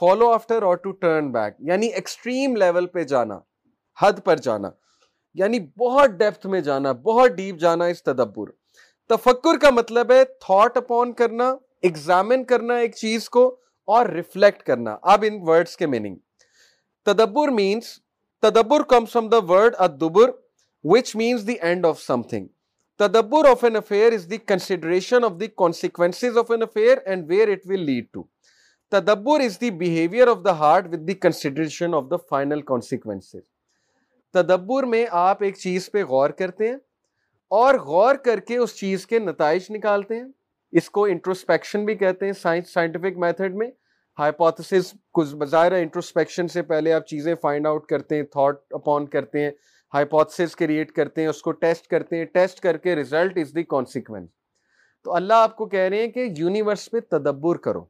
[0.00, 3.38] فالو آفٹر اور ٹو ٹرن بیک یعنی ایکسٹریم لیول پہ جانا،
[3.98, 4.70] حد پر جانا
[5.34, 8.50] یعنی بہت ڈیپتھ میں جانا، بہت ڈیپ جانا اس تدبر۔
[9.10, 13.46] تفکر کا مطلب ہے تھاٹ اپون کرنا ایگزامن کرنا ایک چیز کو
[13.88, 16.16] اور ریفلیکٹ کرنا۔ اب ان ورڈز کے میننگ
[17.06, 17.98] تدبر مینس
[18.42, 20.30] تدبر comes from the word ادبر
[20.84, 22.46] which means the end of something
[23.00, 27.48] تدبر of an affair is the consideration of the consequence of an affair and where
[27.48, 28.22] it will lead to
[28.90, 33.34] تدبر is the behaviour of the heart with the consideration of the final consequence
[34.34, 36.76] تدبر میں آپ ایک چیز پہ غور کرتے ہیں
[37.50, 40.24] اور غور کر کے اس چیز کے نتائج نکالتے ہیں.
[40.72, 43.70] اس کو انٹروسپیکشن بھی کہتے ہیں سائنس سائنٹیفک میتھڈ میں.
[44.18, 49.40] ہائپوتھسس کچھ بظاہر انٹروسپیکشن سے پہلے آپ چیزیں فائنڈ آؤٹ کرتے ہیں تھاٹ اپون کرتے
[49.40, 49.50] ہیں.
[49.94, 53.62] ہائپوتھسس کریٹ کرتے ہیں، اس کو ٹیسٹ کرتے ہیں ٹیسٹ کر کے ریزلٹ از دی
[53.62, 54.30] کانسیکوینس
[55.04, 57.84] تو اللہ آپ کو کہہ رہے ہیں کہ یونیورس پہ تدبر کرو۔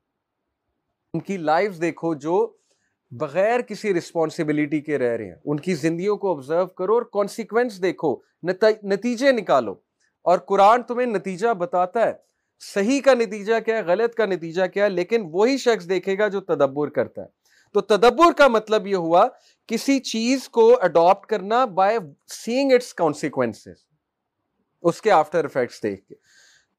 [1.14, 2.56] ان کی لائف دیکھو جو
[3.10, 7.82] بغیر کسی رسپانسبلٹی کے رہ رہے ہیں۔ ان کی زندگیوں کو آبزرو کرو اور کانسیکوینس
[7.82, 8.16] دیکھو۔
[8.82, 9.74] نتیجے نکالو۔
[10.22, 12.12] اور قرآن تمہیں نتیجہ بتاتا ہے۔
[12.74, 16.28] صحیح کا نتیجہ کیا ہے، غلط کا نتیجہ کیا ہے، لیکن وہی شخص دیکھے گا
[16.28, 17.26] جو تدبر کرتا ہے۔
[17.72, 19.28] تو تدبر کا مطلب یہ ہوا
[19.68, 21.98] کسی چیز کو اڈاپٹ کرنا بائی
[22.34, 23.66] سینگ اٹس کانسیکوینس
[24.84, 26.14] اس کے آفٹر افیکٹس دیکھ کے.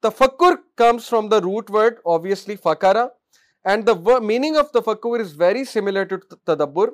[0.04, 3.06] تفکر comes from the root word obviously فکارا
[3.64, 6.90] and the meaning of تفکر از ویری سملر ٹو تدبر.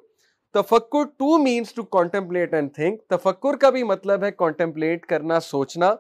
[0.54, 5.94] تفکر to means to contemplate and think تفکر کا بھی مطلب ہے کانٹمپلیٹ کرنا، سوچنا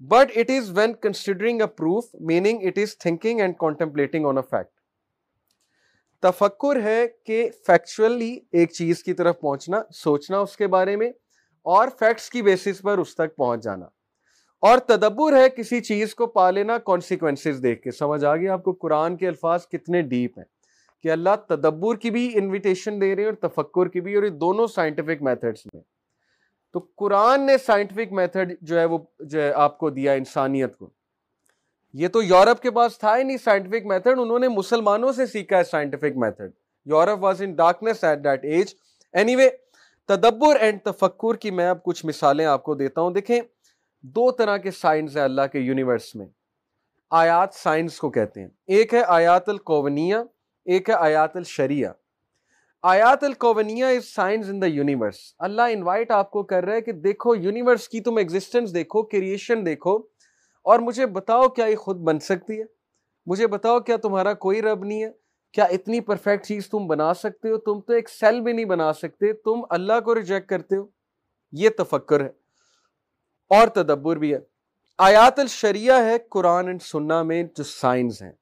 [0.00, 4.42] but it is when considering a proof meaning it is thinking and contemplating on a
[4.50, 4.79] fact
[6.22, 11.08] تفکر ہے کہ فیکچولی ایک چیز کی طرف پہنچنا، سوچنا اس کے بارے میں
[11.62, 13.86] اور فیکٹس کی بیسس پر اس تک پہنچ جانا۔
[14.60, 18.64] اور تدبر ہے کسی چیز کو پا لینا کانسیکوینسز دیکھ کے۔ سمجھ آ گیا آپ
[18.64, 20.44] کو؟ قرآن کے الفاظ کتنے ڈیپ ہیں
[21.02, 24.28] کہ اللہ تدبر کی بھی انویٹیشن دے رہے ہیں اور تفکر کی بھی اور یہ
[24.28, 25.82] دونوں سائنٹیفک میتھڈس میں۔
[26.72, 30.90] تو قرآن نے سائنٹیفک میتھڈ جو ہے وہ جو ہے آپ کو دیا انسانیت کو۔
[31.92, 35.56] یہ تو یورپ کے پاس تھا ہی نہیں سائنٹیفک میتھڈ انہوں نے مسلمانوں سے سیکھا
[35.56, 36.50] ہے scientific method
[36.84, 38.74] Europe was in darkness at that age
[39.36, 39.48] anyway
[40.08, 43.40] تدبر اینڈ تفکر کی میں اب کچھ مثالیں آپ کو دیتا ہوں۔ دیکھیں،
[44.02, 46.26] دو طرح کے سائنس ہیں اللہ کے یونیورس میں۔
[47.10, 50.16] آیات سائنس کو کہتے ہیں۔ ایک ہے آیات القونیہ
[50.64, 51.92] ایک ہے آیات الشریعہ۔
[52.82, 56.92] آیات القونیہ is science in the universe Allah invite آپ کو کر رہا ہے کہ
[56.92, 59.98] دیکھو یونیورس کی تم ایگزسٹنس دیکھو کریشن دیکھو۔
[60.62, 62.64] اور مجھے بتاؤ کیا یہ خود بن سکتی ہے؟
[63.26, 65.10] مجھے بتاؤ کیا تمہارا کوئی رب نہیں ہے؟
[65.52, 68.92] کیا اتنی پرفیکٹ چیز تم بنا سکتے ہو؟ تم تو ایک سیل بھی نہیں بنا
[68.92, 70.86] سکتے، تم اللہ کو ریجیکٹ کرتے ہو۔
[71.52, 72.28] یہ تفکر ہے۔
[73.50, 74.38] اور تدبر بھی ہے۔
[74.98, 78.32] آیات الشریعہ ہے، قرآن اینڈ سننا میں جو سائنس ہیں۔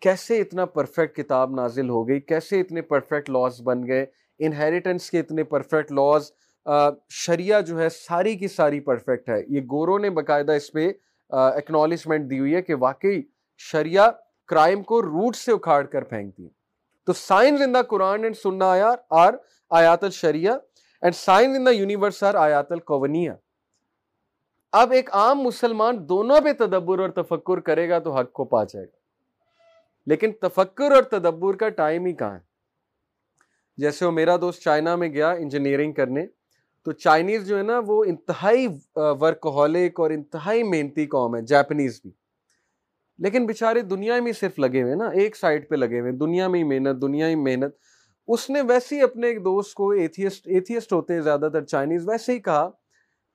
[0.00, 4.06] کیسے اتنا پرفیکٹ کتاب نازل ہو گئی؟ کیسے اتنے پرفیکٹ لاز بن گئے؟
[4.38, 6.30] انہیریٹنس کے اتنے پرفیکٹ لاز
[7.08, 10.92] شریعہ جو ہے، ساری کی ساری پرفیکٹ ہے۔ یہ گورو نے باقاعدہ اس پہ
[11.30, 13.22] اکنالجمنٹ دی ہوئی ہے کہ واقعی
[13.58, 14.10] شریعہ
[14.46, 16.50] کرائم کو روٹ سے اکھاڑ کر پھینکتی ہے۔
[17.06, 19.34] تو science in the Quran and سننا آیا آر
[19.70, 20.54] آیات الشریعہ
[21.02, 23.30] and science in the universe are آیات القونیہ۔
[24.72, 28.64] اب ایک عام مسلمان دونوں پہ تدبر اور تفکر کرے گا تو حق کو پا
[28.64, 28.96] جائے گا۔
[30.06, 32.40] لیکن تفکر اور تدبر کا ٹائم ہی کہاں ہے؟
[33.76, 36.26] جیسے وہ میرا دوست چائنا میں گیا انجینئرنگ کرنے۔
[36.84, 38.66] تو چائنیز جو ہے نا وہ انتہائی
[38.96, 42.10] ورکہولک اور انتہائی محنتی قوم ہے جاپنیز بھی۔
[43.18, 46.58] لیکن بیچارے دنیا میں صرف لگے ہوئے نا، ایک سائڈ پہ لگے ہوئے دنیا میں
[46.58, 47.74] ہی محنت، دنیا ہی محنت۔
[48.28, 52.08] اس نے ویسے ہی اپنے ایک دوست کو ایتھیسٹ ایتھیسٹ ہوتے ہیں زیادہ تر چائنیز
[52.08, 52.70] ویسے ہی کہا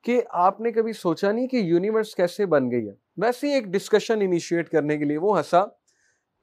[0.04, 3.64] کہ آپ نے کبھی سوچا نہیں کہ یونیورس کیسے بن گئی ہے؟ ویسے ہی ایک
[3.64, 5.64] ڈسکشن انیشیٹ کرنے کے لیے وہ ہنسا۔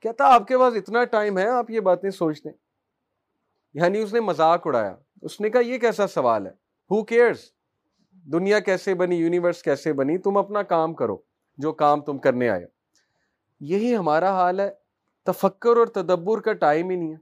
[0.02, 2.50] کہتا آپ کے پاس اتنا ٹائم ہے، آپ یہ باتیں سوچتے
[3.74, 7.40] یعنی اس نے مذاق اڑایا۔ اس نے کہا یہ کیسا سوال ہے؟ ہو کیئرس
[8.12, 11.18] دنیا کیسے بنی یونیورس کیسے بنی؟ تم اپنا کام کرو،
[11.58, 12.66] جو کام تم کرنے آئے
[13.60, 14.70] یہی ہمارا حال ہے۔
[15.26, 17.18] تفکر اور تدبر کا ٹائم ہی نہیں ہے۔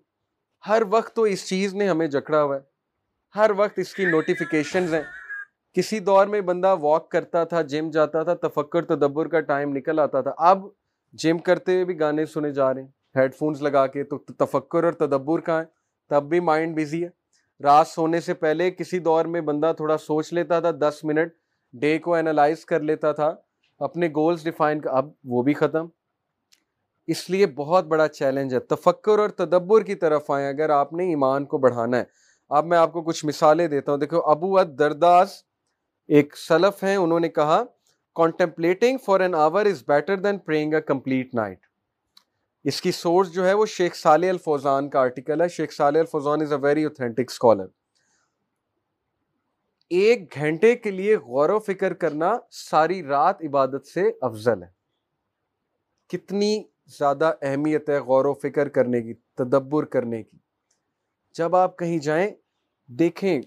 [0.68, 2.62] ہر وقت تو اس چیز نے ہمیں جکڑا ہوا ہے۔
[3.36, 5.02] ہر وقت اس کی نوٹیفیکیشنز ہیں۔
[5.74, 10.00] کسی دور میں بندہ واک کرتا تھا جم جاتا تھا، تفکر، تدبر کا ٹائم نکل
[10.00, 10.68] آتا تھا۔ اب
[11.14, 14.84] جم کرتے ہوئے بھی گانے سنے جا رہے ہیں۔ ہیڈ فونز لگا کے تو تفکر
[14.84, 15.66] اور تدبر کہاں ہے؟
[16.10, 17.25] تب بھی مائنڈ بزی ہے۔
[17.64, 21.34] رات سونے سے پہلے کسی دور میں بندہ تھوڑا سوچ لیتا تھا، دس منٹ
[21.74, 23.36] ڈے کو اینالائز کر لیتا تھا۔
[23.80, 25.88] اپنے گولز ڈیفائن اب وہ بھی ختم۔
[27.08, 31.06] اس لیے بہت بڑا چیلنج ہے۔ تفکر اور تدبر کی طرف آئیں۔ اگر آپ نے
[31.06, 32.04] ایمان کو بڑھانا ہے۔
[32.50, 35.30] اب میں آپ کو کچھ مثالیں دیتا ہوں۔ دیکھو، ابو اد درداز
[36.08, 37.64] ایک سلف ہیں۔ انہوں نے کہا
[38.16, 41.60] contemplating for an hour is better than praying a complete night
[42.66, 46.42] اس کی سورس جو ہے وہ شیخ صالح الفوزان کا آرٹیکل ہے۔ شیخ صالح الفوزان
[46.42, 47.66] is a very authentic scholar
[49.90, 54.68] ایک گھنٹے کے لیے غور و فکر کرنا ساری رات عبادت سے افضل ہے۔
[56.08, 60.38] کتنی زیادہ اہمیت ہے غور و فکر کرنے کی، تدبر کرنے کی۔
[61.34, 62.32] جب آپ کہیں جائیں،
[62.88, 63.42] دیکھیں،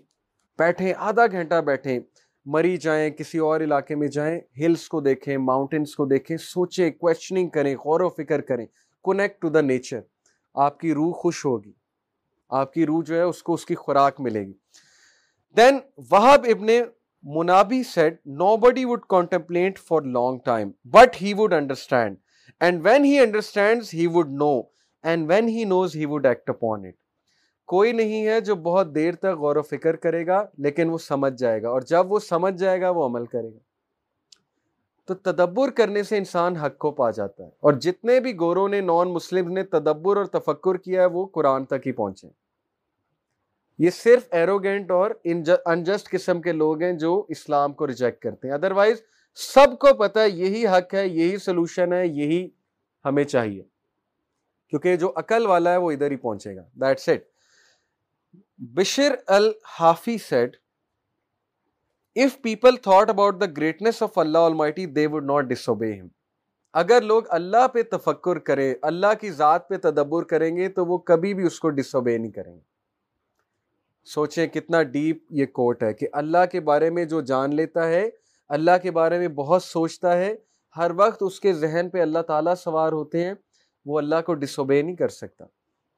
[0.58, 2.00] بیٹھیں، آدھا گھنٹہ بیٹھیں،
[2.46, 7.48] مری جائیں، کسی اور علاقے میں جائیں ہلس کو دیکھیں ماؤنٹینس کو دیکھیں، سوچیں کوشچننگ
[7.48, 8.66] کریں، غور و فکر کریں۔
[9.08, 10.00] کنیکٹ ٹو دا نیچر
[10.54, 11.72] آپ کی روح خوش ہوگی.
[12.50, 14.52] آپ کی روح جو ہے اس کو اس کی خوراک ملے گی.
[15.56, 15.78] Then
[16.10, 16.66] Wahb ibn
[17.24, 18.20] Munabbih said
[18.56, 22.16] nobody would contemplate for long time but he would understand
[22.60, 24.60] and when he understand he would know
[25.04, 26.94] and when he knows he would act upon it
[27.68, 31.34] کوئی نہیں ہے جو بہت دیر تک غور و فکر کرے گا، لیکن وہ سمجھ
[31.38, 33.58] جائے گا، اور جب وہ سمجھ جائے گا، وہ عمل کرے گا۔
[35.08, 38.80] تو تدبر کرنے سے انسان حق کو پا جاتا ہے۔ اور جتنے بھی گوروں نے
[38.80, 42.28] نان مسلم نے تدبر اور تفکر کیا ہے، وہ قرآن تک ہی پہنچے
[43.78, 45.10] یہ صرف ایروگینٹ اور
[45.64, 49.02] انجسٹ قسم کے لوگ ہیں جو اسلام کو ریجیکٹ کرتے ہیں۔ ادروائز
[49.34, 52.48] سب کو پتا ہے، یہی حق ہے، یہی سولوشن ہے، یہی
[53.04, 53.62] ہمیں چاہیے۔
[54.70, 57.24] کیونکہ جو عقل والا ہے، وہ ادھر ہی پہنچے گا۔ That's it
[58.58, 60.56] Bishr al Hafi said
[62.16, 66.06] if people thought about the greatness of Allah they would not disobey him
[66.72, 70.98] اگر لوگ اللہ پہ تفکر کرے، اللہ کی ذات پہ تدبر کریں گے، تو وہ
[70.98, 72.60] کبھی بھی اس کو ڈس اوبے نہیں کریں گے۔
[74.04, 78.10] سوچیں کتنا ڈیپ یہ کوٹ ہے کہ اللہ کے بارے میں جو جان لیتا ہے،
[78.48, 80.36] اللہ کے بارے میں بہت سوچتا ہے،
[80.76, 83.34] ہر وقت اس کے ذہن پہ اللہ تعالیٰ سوار ہوتے ہیں،
[83.86, 85.44] وہ اللہ کو ڈس اوبے نہیں کر سکتا۔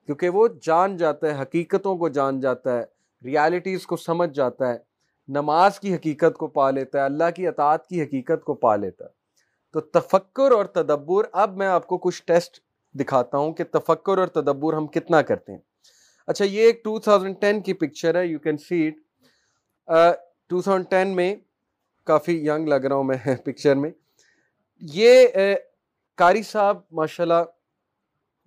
[0.07, 2.85] کیونکہ وہ جان جاتا ہے، حقیقتوں کو جان جاتا ہے
[3.25, 4.90] ریالٹیز کو سمجھ جاتا ہے۔
[5.31, 9.05] نماز کی حقیقت کو پا لیتا ہے، اللہ کی اطاعت کی حقیقت کو پا لیتا
[9.05, 9.11] ہے۔
[9.73, 12.61] تو تفکر اور تدبر، اب میں آپ کو کچھ ٹیسٹ
[12.95, 15.59] دکھاتا ہوں کہ تفکر اور تدبر ہم کتنا کرتے ہیں۔
[16.27, 18.91] اچھا یہ ایک ٹو تھاؤزینڈ ٹین کی پکچر ہے you can see
[19.89, 20.17] it
[20.49, 21.35] two thousand ten میں
[22.05, 23.91] کافی ینگ لگ رہا ہوں میں پکچر میں۔
[24.81, 25.27] یہ
[26.19, 27.43] کاری صاحب ماشاء اللہ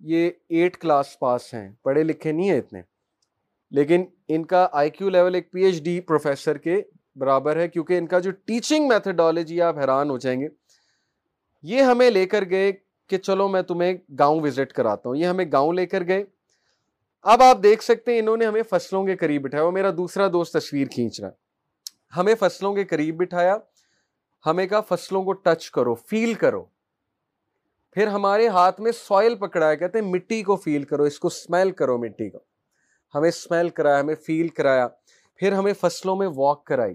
[0.00, 2.82] یہ ایٹ کلاس پاس ہیں، پڑھے لکھے نہیں ہیں اتنے۔
[3.70, 6.82] لیکن ان کا آئی کیو لیول ایک پی ایچ ڈی پروفیسر کے
[7.16, 10.48] برابر ہے، کیونکہ ان کا جو ٹیچنگ میتھڈالوجی آپ حیران ہو جائیں گے۔
[11.62, 12.72] یہ ہمیں لے کر گئے
[13.06, 16.24] کہ چلو میں تمہیں گاؤں وزٹ کراتا ہوں۔ یہ ہمیں گاؤں لے کر گئے۔
[17.22, 20.28] اب آپ دیکھ سکتے ہیں، انہوں نے ہمیں فصلوں کے قریب بٹھایا۔ وہ میرا دوسرا
[20.32, 21.34] دوست تصویر کھینچ رہا ہے۔
[22.16, 23.56] ہمیں فصلوں کے قریب بٹھایا۔
[24.46, 26.64] ہمیں کہا، فصلوں کو ٹچ کرو فیل کرو۔
[27.92, 31.70] پھر ہمارے ہاتھ میں سوئل پکڑایا، کہتے ہیں، مٹی کو فیل کرو، اس کو اسمیل
[31.70, 32.38] کرو، مٹی کو۔
[33.14, 34.88] ہمیں اسمیل کرایا، ہمیں فیل کرایا،
[35.36, 36.94] پھر ہمیں فصلوں میں واک کرائی۔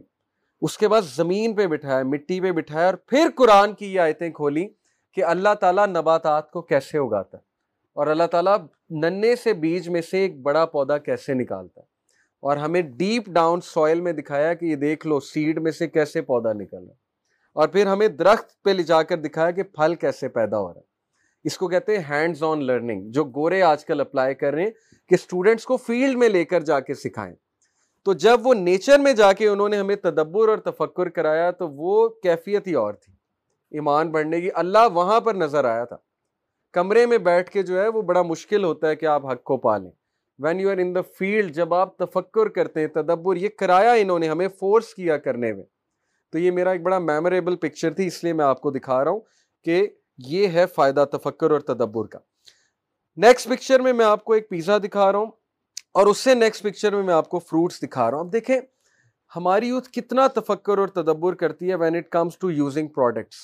[0.61, 4.29] اس کے بعد زمین پہ بٹھایا، مٹی پہ بٹھایا اور پھر قرآن کی یہ آیتیں
[4.29, 4.67] کھولی
[5.13, 7.43] کہ اللہ تعالیٰ نباتات کو کیسے اگاتا ہے۔
[7.93, 8.57] اور اللہ تعالیٰ
[8.89, 11.85] ننے سے بیج میں سے ایک بڑا پودا کیسے نکالتا ہے۔
[12.41, 16.21] اور ہمیں ڈیپ ڈاؤن سوئل میں دکھایا کہ یہ دیکھ لو سیڈ میں سے کیسے
[16.21, 16.93] پودا نکل رہا
[17.53, 20.81] اور پھر ہمیں درخت پہ لے جا کر دکھایا کہ پھل کیسے پیدا ہو رہا
[20.81, 20.89] ہے۔
[21.43, 24.71] اس کو کہتے ہیں ہینڈز آن لرننگ جو گورے آج کل اپلائی کر رہے ہیں۔
[25.09, 27.35] کہ اسٹوڈنٹس کو فیلڈ میں لے کر جا کے سکھائیں۔
[28.03, 31.69] تو جب وہ نیچر میں جا کے انہوں نے ہمیں تدبر اور تفکر کرایا تو
[31.69, 33.13] وہ کیفیت ہی اور تھی۔
[33.71, 35.97] ایمان بڑھنے کی اللہ وہاں پر نظر آیا تھا۔
[36.71, 39.57] کمرے میں بیٹھ کے جو ہے وہ بڑا مشکل ہوتا ہے کہ آپ حق کو
[39.57, 39.91] پالیں۔
[40.39, 44.19] When you are in the field جب آپ تفکر کرتے ہیں، تدبر، یہ کرایا انہوں
[44.19, 45.63] نے ہمیں فورس کیا کرنے میں۔
[46.31, 49.11] تو یہ میرا ایک بڑا میموریبل پکچر تھی، اس لیے میں آپ کو دکھا رہا
[49.11, 49.19] ہوں
[49.63, 49.87] کہ
[50.17, 52.19] یہ ہے فائدہ تفکر اور تدبر کا۔
[53.17, 55.31] نیکسٹ پکچر میں میں آپ کو ایک پیزا دکھا رہا ہوں
[55.93, 58.59] اور اس سے نیکسٹ پکچر میں میں آپ کو فروٹس دکھا رہا ہوں۔ اب دیکھیں،
[59.35, 63.35] ہماری یوتھ کتنا تفکر اور تدبر کرتی ہے when it comes to using products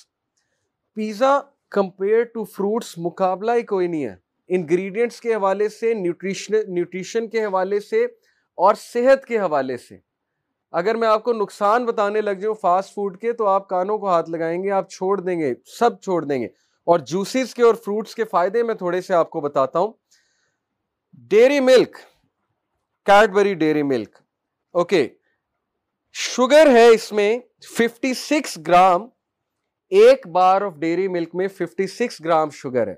[0.93, 1.39] pizza
[1.69, 4.15] compare to fruits مقابلہ ہی کوئی نہیں ہے۔
[4.47, 8.03] انگریڈینٹس کے حوالے سے نیوٹریشن نیوٹریشن کے حوالے سے
[8.57, 9.97] اور صحت کے حوالے سے۔
[10.71, 14.09] اگر میں آپ کو نقصان بتانے لگ جاؤں فاسٹ فوڈ کے، تو آپ کانوں کو
[14.09, 16.47] ہاتھ لگائیں گے، آپ چھوڑ دیں گے، سب چھوڑ دیں گے۔
[16.85, 19.93] اور جوسز کے اور فروٹس کے فائدے میں تھوڑے سے آپ کو بتاتا ہوں۔
[21.13, 21.97] Dairy milk
[23.05, 24.17] Cadbury dairy milk
[24.71, 25.09] okay
[26.11, 27.39] sugar ہے اس میں
[27.77, 29.07] ففٹی سکس گرام
[29.89, 32.95] ایک بار آف ڈیری ملک میں ففٹی سکس گرام شوگر ہے۔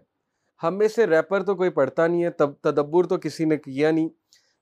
[0.63, 3.91] ہم میں سے ریپر تو کوئی پڑھتا نہیں ہے، تب تدبر تو کسی نے کیا
[3.91, 4.09] نہیں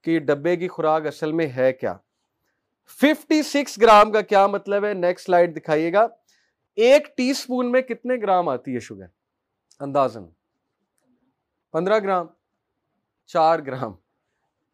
[0.04, 1.94] کہ یہ ڈبے کی خوراک اصل میں ہے کیا۔
[3.02, 6.08] ففٹی سکس گرام کا کیا مطلب ہے؟ نیکسٹ سلائڈ دکھائیے گا۔
[6.76, 9.06] ایک ٹی سپون میں کتنے گرام آتی ہے شوگر؟
[9.80, 10.26] اندازن
[11.72, 12.26] پندرہ گرام،
[13.26, 13.94] چار گرام۔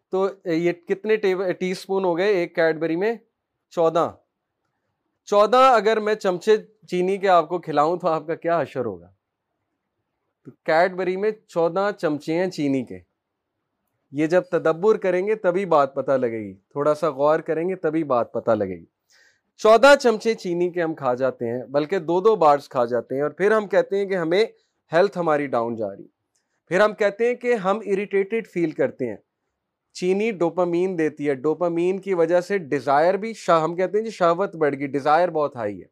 [0.09, 1.15] تو یہ کتنے
[1.53, 3.15] ٹی سپون ہو گئے ایک کیڈبری میں؟
[3.69, 4.15] چودہ۔
[5.25, 9.11] چودہ اگر میں چمچے چینی کے آپ کو کھلاؤں تو آپ کا کیا اشر ہوگا؟
[10.45, 12.99] تو کیڈبری میں چودہ چمچے ہیں چینی کے۔
[14.11, 17.75] یہ جب تدبر کریں گے تبھی بات پتہ لگے گی۔ تھوڑا سا غور کریں گے
[17.75, 18.85] تبھی بات پتہ لگے گی۔
[19.61, 23.21] چودہ چمچے چینی کے ہم کھا جاتے ہیں، بلکہ دو دو بارس کھا جاتے ہیں،
[23.21, 24.45] اور پھر ہم کہتے ہیں کہ ہمیں
[24.91, 26.07] ہیلتھ ہماری ڈاؤن جا رہی۔
[26.67, 29.17] پھر ہم کہتے ہیں کہ ہم اریٹیٹڈ فیل کرتے ہیں۔
[29.93, 34.55] چینی ڈوپامین دیتی ہے۔ ڈوپامین کی وجہ سے ڈیزائر بھی ہم کہتے ہیں جی شہوت
[34.55, 35.87] بڑھ گئی ڈیزائر بہت ہائی ہے۔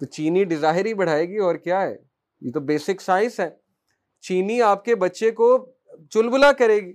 [0.00, 1.96] تو چینی ڈیزائر ہی بڑھائے گی، اور کیا ہے؟
[2.40, 3.50] یہ تو بیسک سائنس ہے۔
[4.24, 5.48] چینی آپ کے بچے کو
[6.10, 6.92] چلبلا کرے گی۔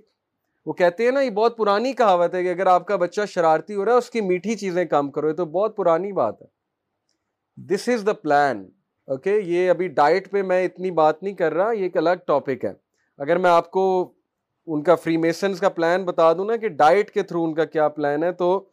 [0.66, 3.76] وہ کہتے ہیں نا، یہ بہت پرانی کہاوت ہے کہ اگر آپ کا بچہ شرارتی
[3.76, 6.47] ہو رہا ہے، اس کی میٹھی چیزیں کم کرو، یہ تو بہت پرانی بات ہے۔
[7.55, 8.70] This is the plan
[9.07, 12.66] okay یہ ابھی ڈائٹ پہ میں اتنی بات نہیں کر رہا، یہ ایک الگ ٹاپک
[12.66, 12.74] ہے۔
[13.18, 14.14] اگر میں آپ کو
[14.68, 17.66] ان کا فری میسنس کا پلان بتا دوں نا کہ ڈائٹ کے تھرو ان کا
[17.66, 18.70] کیا پلان ہے، تو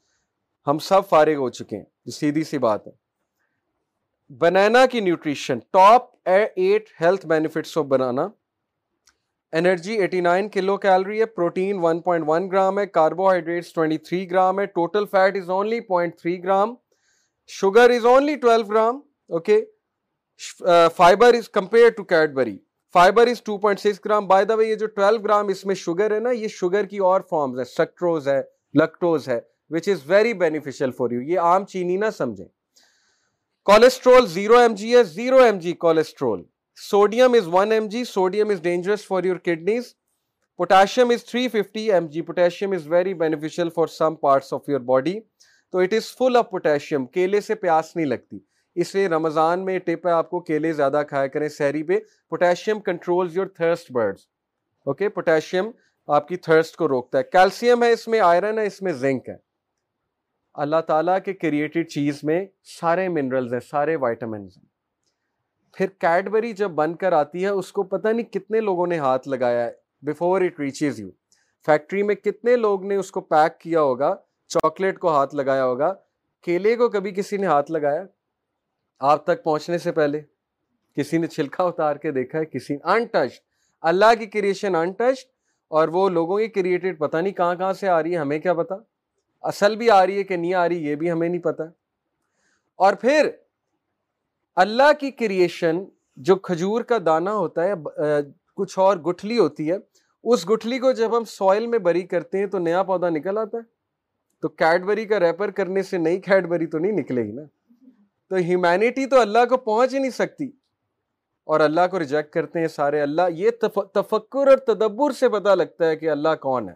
[0.67, 2.93] ہم سب فارغ ہو چکے ہیں۔ سیدھی سی بات ہے۔
[4.35, 8.29] بنانا کی nutrition top eight health benefits of banana
[9.53, 14.31] energy eighty nine kilo calorie ہے، protein one point one gram ہے، کاربوہائیڈریٹس ٹوینٹی تھری
[14.31, 16.75] گرام ہے، total fat is only point three gram,
[17.51, 19.61] sugar is only twelve gram, okay?
[20.97, 22.57] Fibre is compare to Cadbury,
[22.95, 25.75] fibre is two point six gram, by the way یہ جو twelve gram اس میں
[25.75, 28.41] sugar ہے نا، یہ sugar کی اور forms ہے سکٹروز ہے
[28.75, 29.41] لکٹوز ہے
[29.71, 32.47] which is very beneficial for you یہ عام چینی نہ سمجھیں۔
[33.67, 36.43] کولیسٹرول زیرو ایم جی ہے zero M G cholesterol
[36.81, 39.95] sodium is one M G sodium is dangerous for your kidneys
[40.57, 44.81] potassium is three fifty M G potassium is very beneficial for some parts of your
[44.81, 45.21] body
[45.71, 48.39] تو it is full of potassium کیلے سے پیاس نہیں لگتی۔
[48.75, 51.99] اس لیے رمضان میں ٹپ ہے آپ کو کیلے زیادہ کھایا کریں سیری پہ۔
[52.29, 54.21] Potassium control your thirst birds
[54.87, 55.71] okay potassium
[56.07, 59.29] آپ کی تھرسٹ کو روکتا ہے۔ کیلشیم ہے اس میں آئرن ہے، اس میں زنک
[59.29, 59.37] ہے۔
[60.55, 62.47] اللہ تعالیٰ کے کریٹڈ چیز میں
[62.81, 64.68] سارے منرلز ہیں، سارے وائٹامنز ہیں۔
[65.77, 69.29] پھر کیڈبری جب بن کر آتی ہے، اس کو پتہ نہیں کتنے لوگوں نے ہاتھ
[69.29, 69.71] لگایا ہے
[70.03, 71.09] before it reaches you
[71.67, 74.15] factory میں کتنے لوگ نے اس کو پیک کیا ہوگا
[74.51, 75.93] چاکلیٹ کو ہاتھ لگایا ہوگا،
[76.47, 78.05] کیلے کو کبھی کسی نے ہاتھ لگایا؟
[79.01, 80.21] آپ تک پہنچنے سے پہلے،
[80.97, 83.41] کسی نے چھلکا اتار کے دیکھا ہے؟ کسی انٹچ
[83.83, 85.27] اللہ کی کریشن انٹچ
[85.71, 88.55] اور وہ لوگوں کی کریٹڈ پتہ نہیں کہاں کہاں سے آ رہی ہے، ہمیں کیا
[88.55, 88.75] پتا
[89.45, 91.65] اصل بھی آ رہی ہے کہ نہیں آ رہی، یہ بھی ہمیں نہیں پتا
[92.79, 93.29] اور پھر
[94.59, 95.85] اللہ کی کریشن
[96.17, 97.73] جو کھجور کا دانہ ہوتا ہے
[98.55, 99.77] کچھ اور گٹھلی ہوتی ہے،
[100.25, 103.57] اس گٹھلی کو جب ہم سوئل میں بری کرتے ہیں تو نیا پودا نکل آتا
[103.57, 103.63] ہے۔
[104.43, 107.43] تو کیڈبری کا ریپر کرنے سے نئی کیڈبری تو نہیں نکلے گی نا۔
[108.29, 110.51] تو ہیومینٹی تو اللہ کو پہنچ ہی نہیں سکتی۔
[111.45, 113.51] اور اللہ کو ریجیکٹ کرتے ہیں سارے۔ اللہ، یہ
[113.95, 116.75] تفکر اور تدبر سے پتا لگتا ہے کہ اللہ کون ہے۔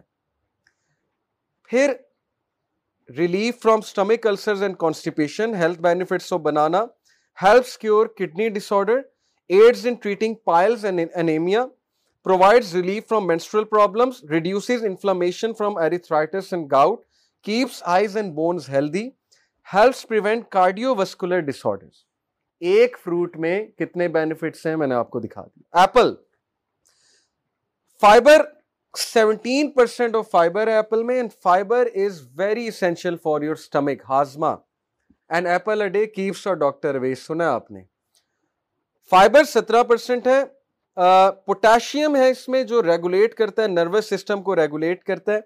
[1.63, 1.93] پھر
[3.17, 6.85] relief from stomach ulcers and constipation health benefits of banana
[7.37, 8.99] helps cure kidney disorder
[9.49, 11.65] aids in treating piles and anaemia
[12.25, 16.99] provides relief from menstrual problems, reduces inflammation from erythritis and gout,
[17.45, 19.05] keeps eyes and bones healthy,
[19.67, 22.03] helps prevent cardiovascular disorders.
[22.61, 26.13] ایک fruit میں کتنے benefits ہیں میں نے آپ کو دکھا دیا apple
[28.01, 28.41] fibre
[28.93, 34.03] seventeen percent of fibre ہے ایپل میں and fibre is very essential for your stomach
[34.09, 34.55] ہاضما
[35.29, 37.81] and apple a day keeps اور ڈاکٹر ویس سنا آپ نے
[39.11, 40.43] فائبر سترہ پرسینٹ ہے
[41.45, 45.39] پوٹاشیم ہے اس میں جو ریگولیٹ کرتا ہے نروس سسٹم کو ریگولیٹ کرتا ہے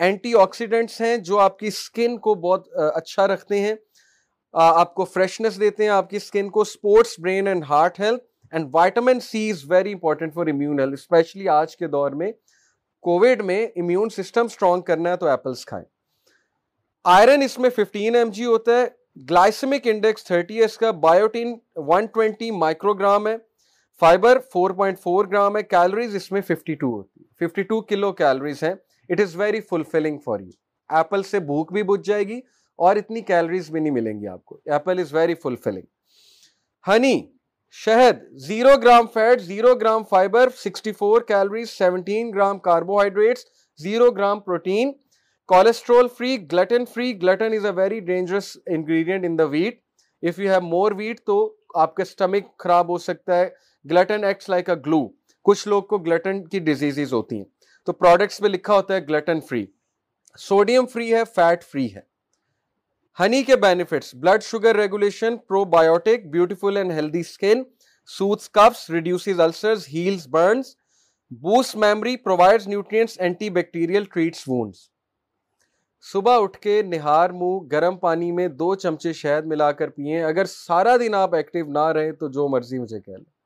[0.00, 3.74] اینٹی آکسیڈنٹس ہیں جو آپ کی اسکن کو بہت اچھا رکھتے ہیں
[4.54, 8.68] آپ کو فریشنس دیتے ہیں آپ کی اسکن کو supports brain and heart health and
[8.72, 12.32] vitamin C is very important for immune health especially آج کے دور میں
[13.04, 15.84] کووڈ میں امیون سسٹم اسٹرانگ کرنا ہے تو ایپلس کھائیں
[17.04, 18.86] آئرن اس میں ففٹین ایم جی ہوتا ہے
[19.16, 21.54] گلائسمک انڈیکس تھرٹی ہے اس کا biotin
[21.88, 23.36] one twenty micro gram ہے
[24.02, 28.72] فائبر 4.4 گرام ہے کیلوریز اس میں 52 ہوتی ہے 52 کلو کیلوریز ہیں
[29.10, 30.50] it is very fulfilling for you
[30.90, 32.40] apple سے بھوک بھی بجھ جائے گی
[32.78, 34.58] اور اتنی کیلوریز بھی نہیں ملیں گی آپ کو.
[34.66, 35.84] Apple is very fulfilling
[36.84, 37.20] honey
[37.76, 43.44] شہد zero gram fat zero gram fibre 64 calories 17 gram carbohydrates
[43.80, 44.92] zero gram protein
[45.52, 49.80] cholesterol free gluten free gluten is a very dangerous ingredient in the wheat
[50.22, 51.34] if you have more wheat تو
[51.74, 53.48] آپ کا stomach خراب ہو سکتا ہے.
[53.84, 55.06] Gluten acts like a glue
[55.46, 57.44] کچھ لوگ کو گلٹن کی ڈیزیز ہوتی ہیں.
[57.88, 59.64] تو پروڈکٹس پہ لکھا ہوتا ہے گلٹن فری
[60.38, 62.00] سوڈیم فری ہے فیٹ فری ہے.
[63.18, 65.36] ہنی کے benefits blood sugar regulation
[65.74, 67.62] probiotic beautiful and healthy skin
[68.10, 70.74] soothes coughs reduces ulcers heals burns
[71.42, 74.90] boost memory provides nutrients antibacterial treats wounds
[76.02, 80.44] صبح اٹھ کے نہار منہ گرم پانی میں دو چمچے شہد ملا کر پیئیں۔ اگر
[80.44, 83.42] سارا دن آپ ایکٹیو نہ رہے تو جو مرضی مجھے کہہ لیں۔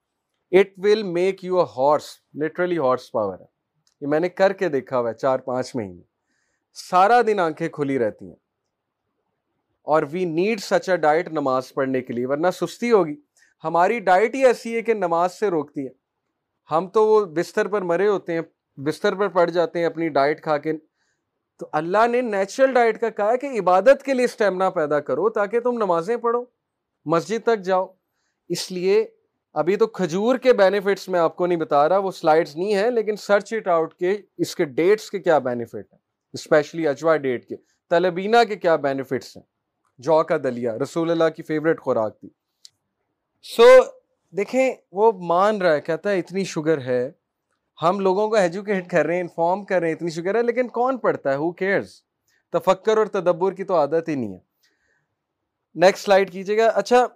[0.61, 2.05] It will make you a horse
[2.35, 2.79] literally
[3.13, 3.45] horsepower ہے
[4.01, 6.03] یہ میں نے کر کے دیکھا ہوا ہے چار پانچ مہینے۔
[6.75, 8.37] سارا دن آنکھیں کھلی رہتی ہیں۔
[9.83, 13.17] اور we need such a diet نماز پڑھنے کے لیے، ورنہ سستی ہوگی۔
[13.65, 15.93] ہماری ڈائٹ ہی ایسی ہے کہ نماز سے روکتی ہے
[16.71, 18.41] ہم تو وہ بستر پر مرے ہوتے ہیں،
[18.77, 20.73] بستر پر پڑ جاتے ہیں، اپنی ڈائٹ کھا کے
[21.59, 25.61] تو اللہ نے نیچرل ڈائٹ کا کہا کہ عبادت کے لیے اسٹیمنا پیدا کرو تاکہ
[25.61, 26.45] تم نمازیں پڑھو
[27.05, 27.87] مسجد تک جاؤ۔
[28.49, 29.07] اس لیے
[29.55, 32.91] ابھی تو کھجور کے بینیفٹس میں آپ کو نہیں بتا رہا وہ سلائڈز نہیں ہے
[32.91, 35.99] لیکن سرچ اٹ آؤٹ کے اس کے ڈیٹس کے کیا بینیفٹ ہیں۔
[36.33, 37.57] اسپیشلی اجوا ڈیٹ کے
[37.91, 39.45] تلبینہ کے کیا بینیفٹس ہیں۔
[39.99, 42.29] جو کا دلیا رسول اللہ کی فیوریٹ خوراک تھی۔
[43.43, 43.87] سو so,
[44.37, 47.11] دیکھیں وہ مان رہا ہے کہتا ہے اتنی شوگر ہے۔
[47.83, 50.69] ہم لوگوں کو ایجوکیٹ کر رہے ہیں انفارم کر رہے ہیں، اتنی شوگر ہے، لیکن
[50.79, 51.95] کون پڑھتا ہے؟ ہو کیئرز
[52.53, 54.39] تفکر اور تدبر کی تو عادت ہی نہیں ہے۔
[55.75, 57.07] نیکسٹ سلائڈ کیجیے گا۔ اچھا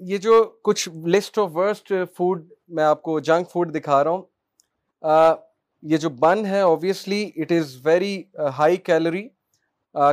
[0.00, 4.22] یہ جو کچھ لسٹ آف ورسٹ فوڈ میں آپ کو جنک فوڈ دکھا رہا ہوں۔
[5.82, 8.22] یہ جو بن ہے obviously it is very
[8.58, 9.28] high calorie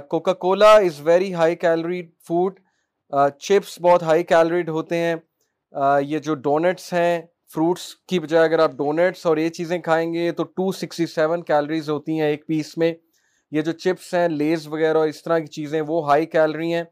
[0.10, 2.60] Coca Cola is very high calorie food
[3.40, 5.16] chips بہت ہائی کیلوریڈ ہوتے ہیں۔
[6.02, 7.22] یہ جو ڈونٹس ہیں
[7.54, 11.44] فروٹس کی بجائے اگر آپ ڈونٹس اور یہ چیزیں کھائیں گے تو ٹو سکسٹی سیون
[11.44, 12.94] کیلریز ہوتی ہیں ایک پیس میں۔
[13.52, 16.84] یہ جو چپس ہیں لیز وغیرہ اس طرح کی چیزیں، وہ ہائی کیلری ہیں۔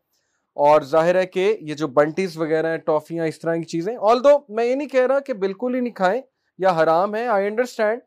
[0.56, 4.24] اور ظاہر ہے کہ یہ جو بنٹیز وغیرہ ہیں ٹافیاں اس طرح کی چیزیں۔ آل
[4.24, 6.22] دو میں یہ نہیں کہہ رہا کہ بالکل ہی نہیں کھائیں
[6.58, 8.02] یا حرام ہے آئی انڈرسٹینڈ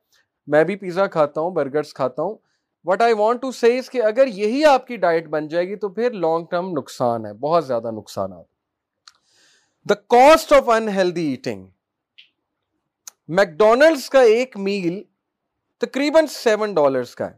[0.46, 2.36] میں بھی پیزا کھاتا ہوں برگرس کھاتا ہوں۔
[2.84, 5.88] What I want to says کہ اگر یہی آپ کی ڈائٹ بن جائے گی تو
[5.88, 8.44] پھر لانگ ٹرم نقصان ہے، بہت زیادہ نقصانات۔
[9.88, 11.66] The cost of unhealthy eating
[13.30, 15.02] McDonald's کا ایک میل
[15.78, 17.36] تقریباً سیون ڈالرس کا ہے۔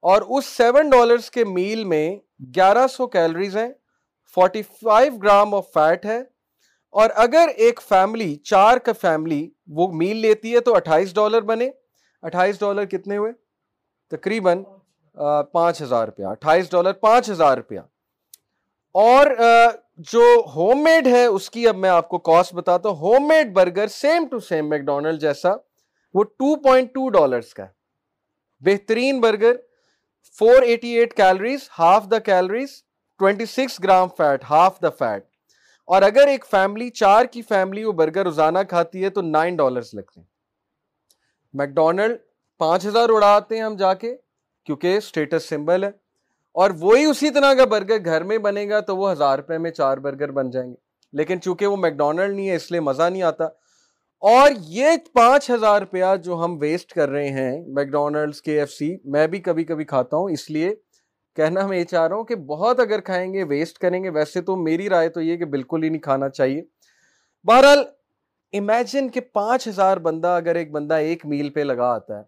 [0.00, 2.16] اور اس سیون ڈالرس کے میل میں
[2.56, 3.68] گیارہ سو کیلریز ہیں،
[4.34, 6.18] forty five gram of fat ہے۔
[6.90, 11.70] اور اگر ایک فیملی، چار کا فیملی وہ میل لیتی ہے تو اٹھائیس ڈالر بنے۔
[12.22, 13.32] اٹھائیس ڈالر کتنے ہوئے؟
[14.10, 14.62] تقریباً
[15.52, 17.80] پانچ ہزار روپیہ۔ اٹھائیس ڈالر، پانچ ہزار روپیہ۔
[18.92, 19.26] اور
[20.10, 20.22] جو
[20.54, 22.96] ہوم میڈ ہے، اس کی اب میں آپ کو کاسٹ بتاتا ہوں۔
[23.28, 25.50] Homemade burger same to same McDonald جیسا،
[26.14, 27.66] وہ ٹو پوائنٹ ٹو ڈالرس کا
[28.62, 29.56] بہترین burger
[30.38, 32.82] four eighty eight calories half the calories
[33.20, 35.24] twenty six gram fat half the fat
[35.88, 39.94] اور اگر ایک فیملی چار کی فیملی وہ برگر روزانہ کھاتی ہے، تو نائن ڈالرس
[39.94, 40.26] لگتے ہیں۔
[41.54, 42.18] میکڈونلڈ
[42.58, 44.16] پانچ ہزار اڑاتے ہیں ہم جا کے،
[44.64, 46.01] کیونکہ اسٹیٹس سمبل ہے۔
[46.52, 49.70] اور وہی اسی طرح کا برگر گھر میں بنے گا تو وہ ہزار روپے میں
[49.70, 50.74] چار برگر بن جائیں گے۔
[51.12, 53.44] لیکن چونکہ وہ میکڈونلڈ نہیں ہے، اس لیے مزہ نہیں آتا۔
[54.20, 58.96] اور یہ پانچ ہزار روپیہ جو ہم ویسٹ کر رہے ہیں میکڈونلڈس کے ایف سی
[59.04, 60.74] میں بھی کبھی کبھی کھاتا ہوں۔ اس لیے
[61.36, 64.40] کہنا میں یہ چاہ رہا ہوں کہ بہت اگر کھائیں گے ویسٹ کریں گے، ویسے
[64.40, 66.62] تو میری رائے تو یہ کہ بالکل ہی نہیں کھانا چاہیے۔
[67.44, 67.78] بہرحال
[68.52, 72.24] امیجن کہ پانچ ہزار بندہ اگر ایک بندہ ایک میل پہ لگا آتا ہے،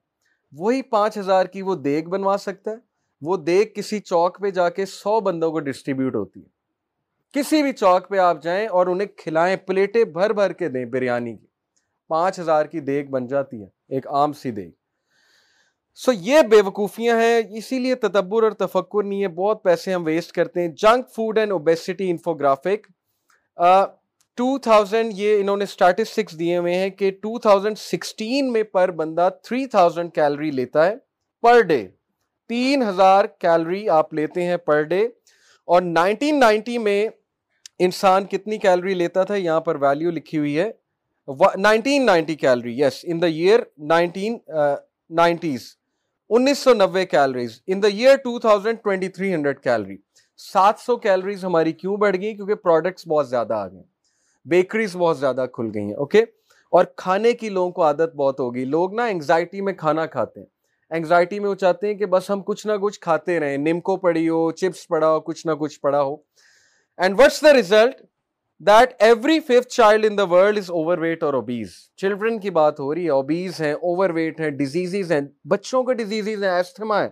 [0.52, 4.68] وہی پانچ ہزار کی وہ دیگ بنوا سکتا ہے۔ وہ دیگ کسی چوک پہ جا
[4.68, 6.54] کے سو بندوں کو ڈسٹریبیوٹ ہوتی ہے۔
[7.32, 11.36] کسی بھی چوک پہ آپ جائیں اور انہیں کھلائیں، پلیٹیں بھر بھر کے دیں بریانی
[11.36, 11.46] کی۔
[12.08, 14.70] پانچ ہزار کی دیگ بن جاتی ہے، ایک عام سی دیگ۔
[15.94, 20.04] سو یہ بے وقوفیاں ہیں، اسی لیے تدبر اور تفکر نہیں ہے۔ بہت پیسے ہم
[20.04, 22.86] ویسٹ کرتے ہیں۔ Junk food and obesity infographic
[24.36, 28.90] two thousand یہ انہوں نے اسٹیٹسٹکس دیے ہوئے ہیں کہ ٹو تھاؤزینڈ سکسٹین میں پر
[28.90, 30.94] بندہ تھری تھاؤزینڈ کیلری لیتا ہے
[31.42, 31.88] پر ڈے
[32.49, 35.09] تین ہزار کیلری آپ لیتے ہیں پر ڈے
[35.68, 37.09] اور نائنٹین نائنٹی میں
[37.78, 40.70] انسان کتنی کیلری لیتا تھا؟ یہاں پر ویلیو لکھی ہوئی ہے۔
[41.57, 44.38] Nineteen ninety calorie yes in the year nineteen
[45.11, 45.62] nineties.
[46.30, 47.61] انیس سو نوے calories.
[47.66, 49.97] In the year two thousand twenty three hundred calorie.
[50.53, 53.82] سات سو کیلریز ہماری کیوں بڑھ گئی کیونکہ پروڈکٹس بہت زیادہ آ گئے۔
[54.47, 56.22] بیکریز بہت زیادہ کھل گئی ہیں اوکے
[56.72, 60.47] اور کھانے کی لوگوں کو عادت بہت ہوگی لوگ نا انگزائٹی میں کھانا کھاتے ہیں۔
[60.91, 64.28] انگزائٹی میں وہ چاہتے ہیں کہ بس ہم کچھ نہ کچھ کھاتے رہیں۔ نمکو پڑی
[64.28, 66.16] ہو، چپس پڑا ہو، کچھ نہ کچھ پڑا ہو۔
[66.97, 67.95] And what's the result
[68.59, 72.80] that every fifth child in the world is over weight اور اوبیز چلڈرن کی بات
[72.80, 77.03] ہو رہی ہے اوبیز ہیں اوور ویٹ ہیں ڈیزیز ہیں۔ بچوں کو ڈیزیز ہیں ایسٹما
[77.03, 77.09] ہے۔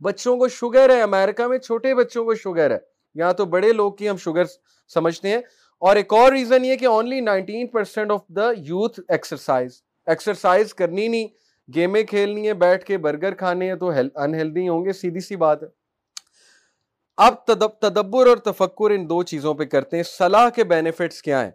[0.00, 2.78] بچوں کو شوگر ہے امریکہ میں چھوٹے بچوں کو شوگر ہے۔
[3.14, 4.44] یہاں تو بڑے لوگ کی ہم شوگر
[4.94, 5.38] سمجھتے ہیں۔
[5.78, 11.08] اور ایک اور ریزن یہ کہ only nineteen percent of the youth exercise exercise کرنی
[11.08, 11.28] نہیں۔
[11.74, 15.62] گیمیں کھیلنی ہے بیٹھ کے برگر کھانے ہیں تو انہیلدی ہوں گے، سیدھی سی بات
[15.62, 15.68] ہے۔
[17.16, 17.34] اب
[17.80, 21.50] تدبر اور تفکر ان دو چیزوں پہ کرتے ہیں۔ صلاح کے بینیفٹس کیا ہیں؟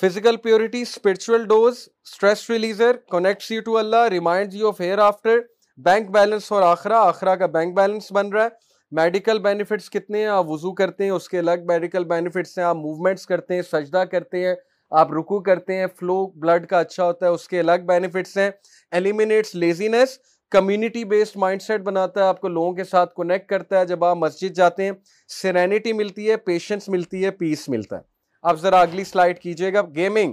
[0.00, 5.38] Physical purity spiritual dose stress releaser connects you to Allah remind you of hereafter
[5.76, 8.48] bank balance اور آخرا آخرا کا بینک بیلنس بن رہا ہے۔
[8.92, 12.76] میڈیکل بینیفٹس کتنے ہیں؟ آپ وضو کرتے ہیں، اس کے الگ میڈیکل بینیفٹس ہیں، آپ
[12.76, 14.54] موومنٹس کرتے ہیں، سجدہ کرتے ہیں۔
[14.90, 18.50] آپ رکو کرتے ہیں فلو بلڈ کا اچھا ہوتا ہے، اس کے الگ بینیفٹس ہیں۔
[18.90, 20.18] Eliminates laziness
[20.50, 24.16] community based mindset بناتا ہے، آپ کو لوگوں کے ساتھ کنیکٹ کرتا ہے۔ جب آپ
[24.16, 24.92] مسجد جاتے ہیں
[25.28, 28.02] سرینٹی ملتی ہے پیشنس ملتی ہے پیس ملتا ہے۔
[28.42, 30.32] آپ ذرا اگلی سلائڈ کیجیے گا۔ گیمنگ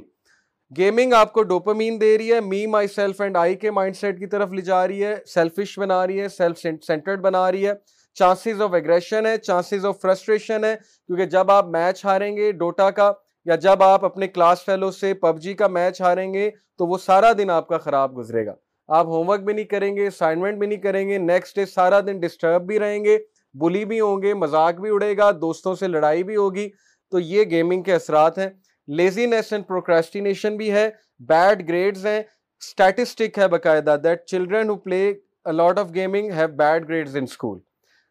[0.77, 4.19] گیمنگ آپ کو ڈوپامین دے رہی ہے می مائی سیلف اینڈ آئی کے مائنڈ سیٹ
[4.19, 7.73] کی طرف لے جا رہی ہے۔ سیلفش بنا رہی ہے سیلف سینٹرڈ بنا رہی ہے۔
[8.13, 10.75] چانسز آف ایگریشن ہے چانسز آف فرسٹریشن ہے۔
[11.07, 13.11] کیونکہ جب آپ میچ ہاریں گے ڈوٹا کا
[13.45, 16.97] یا جب آپ اپنے کلاس فیلو سے پب جی کا میچ ہاریں گے تو وہ
[16.97, 18.53] سارا دن آپ کا خراب گزرے گا۔
[18.87, 21.99] آپ ہوم ورک بھی نہیں کریں گے اسائنمنٹ بھی نہیں کریں گے نیکسٹ ڈے سارا
[21.99, 23.17] دن ڈسٹرب بھی رہیں گے
[23.53, 26.69] بلی بھی ہوں گے، مذاق بھی اڑے گا، دوستوں سے لڑائی بھی ہوگی۔
[27.11, 28.49] تو یہ گیمنگ کے اثرات ہیں۔
[28.87, 30.89] لیزینس اینڈ پروکریسٹینیشن بھی ہے۔
[31.19, 32.23] بیڈ گریڈز ہیں۔
[32.61, 35.13] اسٹیٹسٹک ہے باقاعدہ that children who play
[35.51, 37.59] lot of gaming have bad grades in school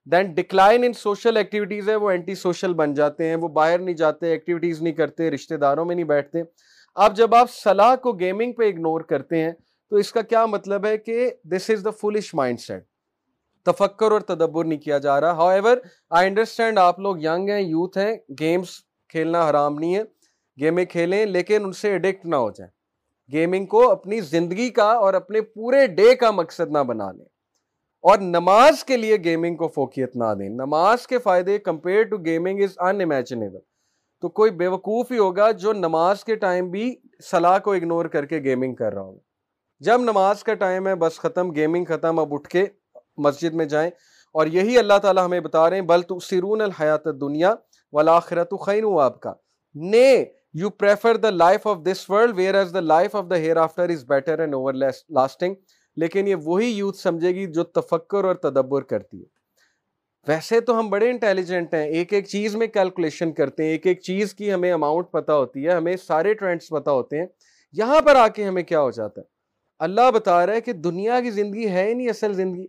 [0.06, 3.94] then decline in social activities ہے، وہ اینٹی سوشل بن جاتے ہیں، وہ باہر نہیں
[3.94, 6.42] جاتے ایکٹیویٹیز نہیں کرتے رشتہ داروں میں نہیں بیٹھتے۔
[6.94, 9.52] اب جب آپ صلاح کو گیمنگ پہ اگنور کرتے ہیں،
[9.90, 12.84] تو اس کا کیا مطلب ہے کہ this is the flush mind set
[13.66, 15.76] تفکر اور تدبر نہیں کیا جا رہا۔ ہاؤ ایور
[16.10, 18.78] آئی انڈرسٹینڈ آپ لوگ ینگ ہیں یوتھ ہیں گیمس
[19.08, 20.02] کھیلنا حرام نہیں ہے
[20.60, 22.70] گیمیں کھیلیں، لیکن ان سے ایڈکٹ نہ ہو جائیں۔
[23.32, 27.31] گیمنگ کو اپنی زندگی کا اور اپنے پورے ڈے کا مقصد نہ بنا لیں۔
[28.04, 32.62] اور نماز کے لیے گیمنگ کو فوکیت نہ دیں۔ نماز کے فائدے compare to gaming
[32.62, 33.58] is unimaginable
[34.20, 36.94] تو کوئی بے وقوف ہی ہوگا جو نماز کے ٹائم بھی
[37.24, 39.18] صلاح کو اگنور کر کے گیمنگ کر رہا ہوگا
[39.80, 42.64] جب نماز کا ٹائم ہے، بس ختم گیمنگ ختم، اب اٹھ کے
[43.16, 43.90] مسجد میں جائیں۔
[44.34, 47.54] اور یہی اللہ تعالیٰ ہمیں بتا رہے ہیں، بل تو سرون الحیات دنیا
[47.92, 49.32] والآخرت خیر ہوں آپ کا
[49.74, 50.24] nay
[50.54, 54.38] you prefer the life of this world whereas the life of the hereafter is better
[54.38, 55.54] and over lasting
[55.96, 59.42] لیکن یہ وہی یوتھ سمجھے گی جو تفکر اور تدبر کرتی ہے۔
[60.28, 64.00] ویسے تو ہم بڑے انٹیلیجنٹ ہیں، ایک ایک چیز میں کیلکولیشن کرتے ہیں، ایک ایک
[64.00, 67.26] چیز کی ہمیں اماؤنٹ پتا ہوتی ہے، ہمیں سارے ٹرینڈس پتا ہوتے ہیں۔
[67.72, 69.26] یہاں پر آ کے ہمیں کیا ہو جاتا ہے؟
[69.78, 72.66] اللہ بتا رہا ہے کہ دنیا کی زندگی ہے ہی نہیں، اصل زندگی۔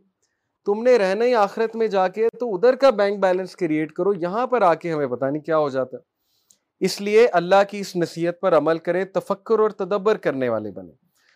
[0.65, 4.13] تم نے رہنا ہی آخرت میں جا کے تو ادھر کا بینک بیلنس کریٹ کرو،
[4.13, 5.97] یہاں پر آ کے ہمیں پتہ نہیں کیا ہو جاتا۔
[6.79, 10.91] اس لیے اللہ کی اس نصیحت پر عمل کریں، تفکر اور تدبر کرنے والے بنے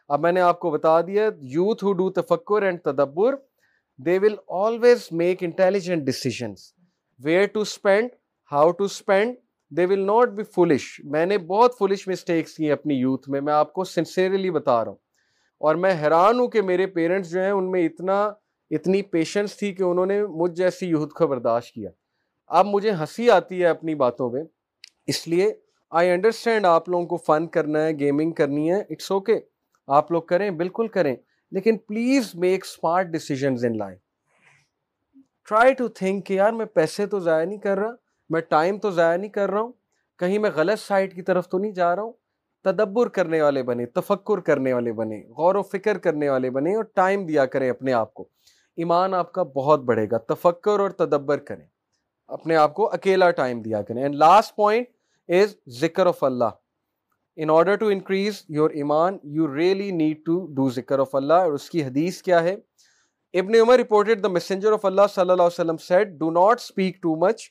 [0.09, 3.35] اب میں نے آپ کو بتا دیا یوتھ ہو ڈو تفکر اینڈ تدبر
[3.97, 6.73] they will always make intelligent decisions
[7.19, 8.09] where to spend
[8.51, 9.35] how to spend
[9.69, 13.53] they will not be flush میں نے بہت فلش مسٹیکس کی اپنی یوتھ میں میں
[13.53, 14.97] آپ کو سنسیئرلی بتا رہا ہوں.
[15.59, 18.31] اور میں حیران ہوں کہ میرے پیرنٹس جو ہیں ان میں اتنا،
[18.71, 21.89] اتنی پیشنس تھی کہ انہوں نے مجھ جیسی یوتھ کو برداشت کیا.
[22.47, 24.37] اب مجھے ہنسی آتی ہے اپنی باتوں پہ
[25.07, 25.53] اس لیے
[25.89, 29.41] آئی انڈرسٹینڈ آپ لوگوں کو فن کرنا ہے گیمنگ کرنی ہے اٹس اوکے okay.
[29.87, 31.15] آپ لوگ کریں، بالکل کریں۔
[31.51, 33.97] لیکن please make smart decisions in life
[35.49, 37.91] try to think کہ یار میں پیسے تو ضائع نہیں کر رہا،
[38.29, 39.71] میں ٹائم تو ضائع نہیں کر رہا ہوں،
[40.19, 42.13] کہیں میں غلط سائٹ کی طرف تو نہیں جا رہا ہوں۔
[42.63, 46.83] تدبر کرنے والے بنے، تفکر کرنے والے بنے، غور و فکر کرنے والے بنے اور
[46.83, 48.27] ٹائم دیا کریں اپنے آپ کو۔
[48.75, 51.65] ایمان آپ کا بہت بڑھے گا، تفکر اور تدبر کریں۔
[52.27, 54.87] اپنے آپ کو اکیلا ٹائم دیا کریں۔ اینڈ لاسٹ پوائنٹ
[55.27, 56.49] از ذکر of Allah
[57.37, 61.53] in order to increase your ایمان you really need to do ذکر آف اللہ اور
[61.53, 62.55] اس کی حدیث کیا ہے
[63.33, 67.01] ابن عمر رپورٹڈ دا میسنجر آف اللہ صلی اللہ علیہ وسلم said do not speak
[67.01, 67.49] too much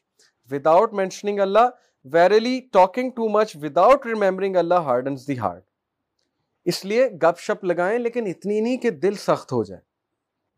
[0.51, 1.69] without mentioning Allah
[2.05, 5.63] verily talking too much without remembering Allah hardens the heart
[6.65, 9.81] اس لیے گپ شپ لگائیں لیکن اتنی نہیں کہ دل سخت ہو جائے۔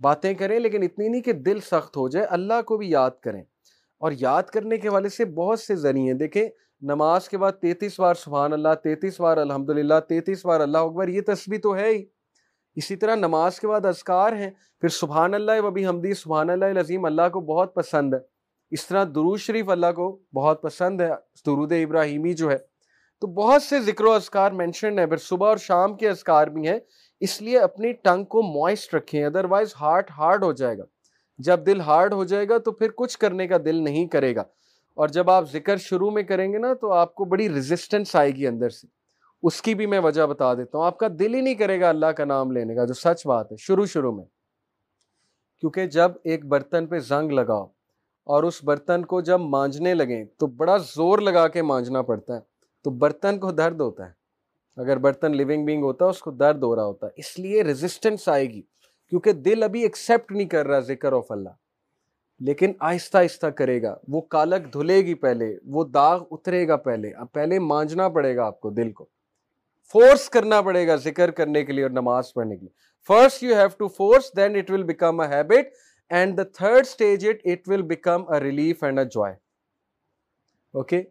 [0.01, 3.43] باتیں کریں لیکن اتنی نہیں کہ دل سخت ہو جائے۔ اللہ کو بھی یاد کریں۔
[3.99, 6.49] اور یاد کرنے کے والے سے بہت سے ذریعے دیکھیں۔
[6.83, 11.09] نماز کے بعد تینتیس بار سبحان اللہ، تینتیس بار الحمد للہ تینتیس بار اللہ اکبر،
[11.09, 12.05] یہ تسبیح تو ہے ہی۔
[12.75, 14.51] اسی طرح نماز کے بعد اذکار ہیں،
[14.81, 18.19] پھر سبحان اللہ و بھی حمدی سبحان اللہ عظیم اللہ کو بہت پسند ہے۔
[18.71, 21.11] اس طرح درود شریف اللہ کو بہت پسند ہے،
[21.47, 22.57] درود ابراہیمی جو ہے۔
[23.21, 26.69] تو بہت سے ذکر و اذکار مینشن ہے پھر صبح اور شام کے اذکار بھی
[26.69, 26.79] ہیں۔
[27.21, 30.85] اس لیے اپنی ٹنگ کو موائسٹ رکھیں ادروائز ہارٹ ہارڈ ہو جائے گا۔
[31.39, 34.43] جب دل ہارڈ ہو جائے گا تو پھر کچھ کرنے کا دل نہیں کرے گا۔
[34.99, 38.31] اور جب آپ ذکر شروع میں کریں گے نا تو آپ کو بڑی ریزسٹنس آئے
[38.31, 38.87] گی اندر سے۔
[39.43, 41.89] اس کی بھی میں وجہ بتا دیتا ہوں۔ آپ کا دل ہی نہیں کرے گا
[41.89, 44.25] اللہ کا نام لینے کا، جو سچ بات ہے، شروع شروع میں۔
[45.61, 47.67] کیونکہ جب ایک برتن پہ زنگ لگاؤ
[48.25, 52.41] اور اس برتن کو جب مانجنے لگیں تو بڑا زور لگا کے مانجنا پڑتا ہے۔
[52.85, 54.13] تو برتن کو درد ہوتا ہے۔
[54.77, 57.63] اگر برتن لیونگ بینگ ہوتا ہے، اس کو درد ہو رہا ہوتا ہے۔ اس لیے
[57.63, 58.63] ریزسٹنس آئے گی
[59.09, 61.49] کیونکہ دل ابھی ایکسیپٹ نہیں کر رہا ذکر آف اللہ
[62.41, 67.13] لیکن آہستہ آہستہ کرے گا۔ وہ کالک دھلے گی پہلے، وہ داغ اترے گا پہلے۔
[67.13, 69.07] اب پہلے مانجنا پڑے گا آپ کو دل کو۔
[69.93, 73.55] فورس کرنا پڑے گا ذکر کرنے کے لیے اور نماز پڑھنے کے لیے۔ First you
[73.55, 75.69] have to force then it will become a habit
[76.11, 79.35] and the third stage it it will become a relief and a joy
[80.73, 81.03] okay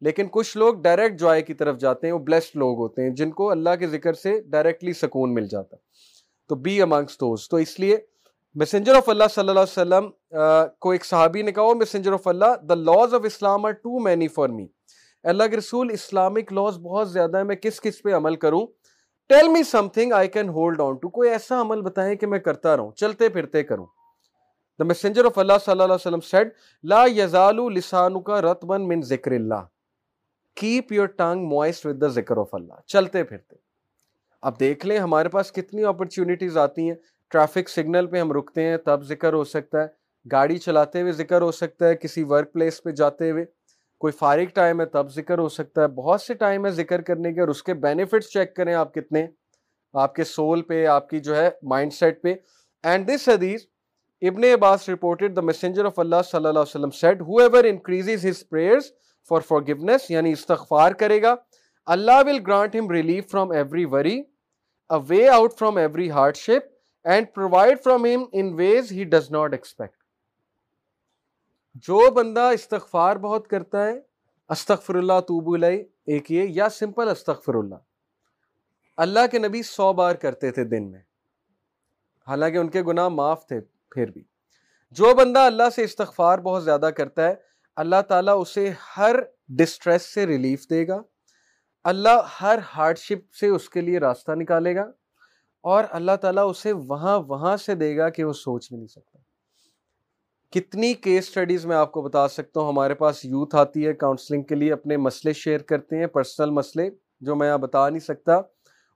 [0.00, 3.30] لیکن کچھ لوگ ڈائریکٹ جوائے کی طرف جاتے ہیں، وہ بلیسڈ لوگ ہوتے ہیں، جن
[3.30, 5.76] کو اللہ کے ذکر سے ڈائریکٹلی سکون مل جاتا۔
[6.48, 7.96] تو بی امنگس دوز تو اس لیے
[8.56, 10.08] میسنجر آف اللہ صلی اللہ علیہ وسلم
[10.78, 14.28] کو ایک صحابی نے کہا messenger of Allah the laws of Islam are too many
[14.28, 14.66] for me
[15.24, 18.66] Allah کے رسول اسلامک لاز بہت زیادہ ہے میں کس کس پہ عمل کروں
[19.30, 22.76] tell me something I can hold on to کوئی ایسا عمل بتائیں کہ میں کرتا
[22.76, 23.86] رہوں چلتے پھرتے کروں
[24.80, 26.50] دا میسنجر آف اللہ صلی اللہ علیہ وسلم سیڈ
[26.84, 29.64] لا یزالو لسانو کا رتبن من ذکر اللہ
[30.56, 33.56] کیپ یور ٹانگ موائسٹ ود دا ذکر آف اللہ چلتے پھرتے
[34.42, 36.96] اب دیکھ لیں ہمارے پاس کتنی اپرچونیٹیز آتی ہیں
[37.30, 39.86] ٹریفک سگنل پہ ہم رکتے ہیں، تب ذکر ہو سکتا ہے۔
[40.32, 43.44] گاڑی چلاتے ہوئے ذکر ہو سکتا ہے، کسی ورک پلیس پہ جاتے ہوئے۔
[43.98, 47.32] کوئی فارغ ٹائم ہے، تب ذکر ہو سکتا ہے۔ بہت سے ٹائم ہے ذکر کرنے
[47.32, 49.26] کے اور اس کے بینیفٹس چیک کریں آپ کتنے۔
[49.92, 52.34] آپ کے سول پہ، آپ کی جو ہے مائنڈ سیٹ پہ۔
[52.82, 53.60] اینڈ دس حدیث
[54.22, 58.48] ابن عباس رپورٹڈ دا میسنجر آف اللہ صلی اللہ علیہ وسلم said whoever increases his
[58.48, 58.82] prayers
[59.28, 61.34] for for گونیس یعنی استغفار کرے گا
[61.86, 64.22] Allah will grant him relief from every worry
[64.90, 66.75] a way out from every hardship
[67.06, 69.96] and provide from him in ways he does not expect
[71.74, 74.00] جو بندہ استغفار بہت کرتا ہے
[74.48, 77.74] استغفر اللہ توبو علیہ ایک یہ، یا سمپل استغفر اللہ
[78.96, 81.00] اللہ کے نبی سو بار کرتے تھے دن میں۔
[82.26, 84.24] حالانکہ ان کے گناہ معاف تھے پھر بھی۔
[84.90, 87.34] جو بندہ اللہ سے استغفار بہت زیادہ کرتا ہے،
[87.76, 89.16] اللہ تعالیٰ اسے ہر
[89.48, 91.02] ڈسٹریس سے ریلیف دے گا۔
[91.84, 94.90] اللہ ہر ہارڈ شپ سے اس کے لیے راستہ نکالے گا۔
[95.68, 99.18] اور اللہ تعالیٰ اسے وہاں وہاں سے دے گا کہ وہ سوچ بھی نہیں سکتا۔
[100.50, 104.42] کتنی کیس سٹڈیز میں آپ کو بتا سکتا ہوں، ہمارے پاس یوتھ آتی ہے کاؤنسلنگ
[104.42, 106.90] کے لیے اپنے مسئلے شیئر کرتے ہیں پرسنل مسئلے
[107.20, 108.40] جو میں یہاں بتا نہیں سکتا۔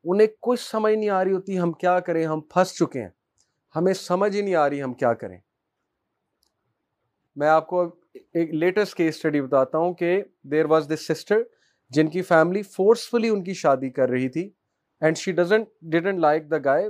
[0.04, 3.08] انہیں کچھ سمجھ نہیں آ رہی ہوتی، ہم کیا کریں؟ ہم پھنس چکے ہیں۔
[3.76, 5.38] ہمیں سمجھ ہی نہیں آ رہی ہم کیا کریں۔
[7.36, 11.42] میں آپ کو ایک لیٹسٹ کیس اسٹڈی بتاتا ہوں کہ دیر واز دس سسٹر
[11.90, 14.50] جن کی فیملی فورسفلی ان کی شادی کر رہی تھی۔
[15.00, 16.88] And she doesn't didn't like the guy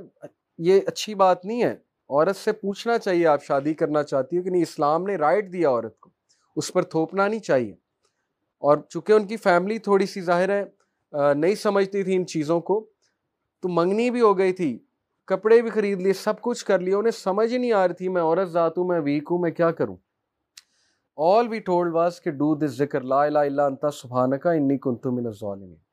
[0.58, 1.76] یہ اچھی بات نہیں ہے۔
[2.08, 5.68] عورت سے پوچھنا چاہیے آپ شادی کرنا چاہتی ہو کہ نہیں، اسلام نے رائٹ دیا
[5.70, 6.10] عورت کو۔
[6.56, 7.72] اس پر تھوپنا نہیں چاہیے۔
[8.58, 10.64] اور چونکہ ان کی فیملی تھوڑی سی ظاہر ہے
[11.34, 12.86] نہیں سمجھتی تھی ان چیزوں کو۔
[13.62, 14.78] تو منگنی بھی ہو گئی تھی۔
[15.26, 18.08] کپڑے بھی خرید لیے، سب کچھ کر لیا انہیں سمجھ ہی نہیں آ رہی تھی،
[18.08, 19.96] میں عورت ذات ہوں، میں ویک ہوں، میں کیا کروں؟
[21.16, 25.12] آل وی ٹولڈ واز کہ ڈو دس ذکر، لا الہ الا انتا سبحانکا انی کنتو
[25.12, 25.89] من الظالمین۔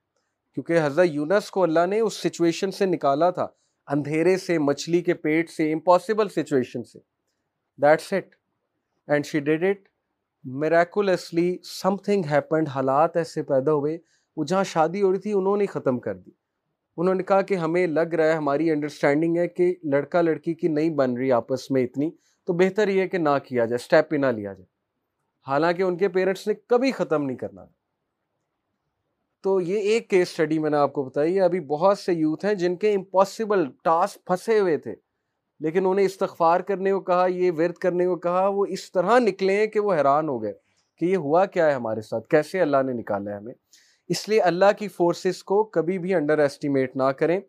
[0.58, 3.48] کیونکہ حضرت یونس کو اللہ نے اس سچویشن سے نکالا تھا،
[3.88, 7.00] اندھیرے سے، مچھلی کے پیٹ سے امپاسبل سچویشن سے۔
[7.82, 8.36] That's it
[9.08, 9.90] and she did it
[10.44, 11.58] miraculously
[11.98, 13.98] something happened حالات ایسے پیدا ہوئے۔
[14.38, 16.32] وہ جہاں شادی ہو رہی تھی، انہوں نے ختم کر دی۔
[16.98, 20.68] انہوں نے کہا کہ ہمیں لگ رہا ہے، ہماری انڈرسٹینڈنگ ہے کہ لڑکا لڑکی کی
[20.68, 22.12] نہیں بن رہی آپس میں اتنی۔
[22.46, 24.66] تو بہتر یہ ہے کہ نہ کیا جائے اسٹیپ پہ نہ لیا جائے۔
[25.48, 27.66] حالانکہ ان کے پیرنٹس نے کبھی ختم نہیں کرنا
[29.48, 32.46] تو یہ ایک کیس اسٹڈی میں نے آپ کو بتائی ہے ابھی بہت سے یوتھ
[32.46, 34.96] ہیں جن کے امپاسبل ٹاسک پھنسے ہوئے تھے۔
[35.60, 39.54] لیکن انہیں استغفار کرنے کو کہا، یہ ورد کرنے کو کہا، وہ اس طرح نکلے
[39.54, 40.54] ہیں کہ وہ حیران ہو گئے
[40.98, 43.54] کہ یہ ہوا کیا ہے ہمارے ساتھ؟ کیسے اللہ نے نکالا ہے ہمیں؟
[44.08, 47.40] اس لیے اللہ کی فورسز کو کبھی بھی انڈر ایسٹیمیٹ نہ کریں۔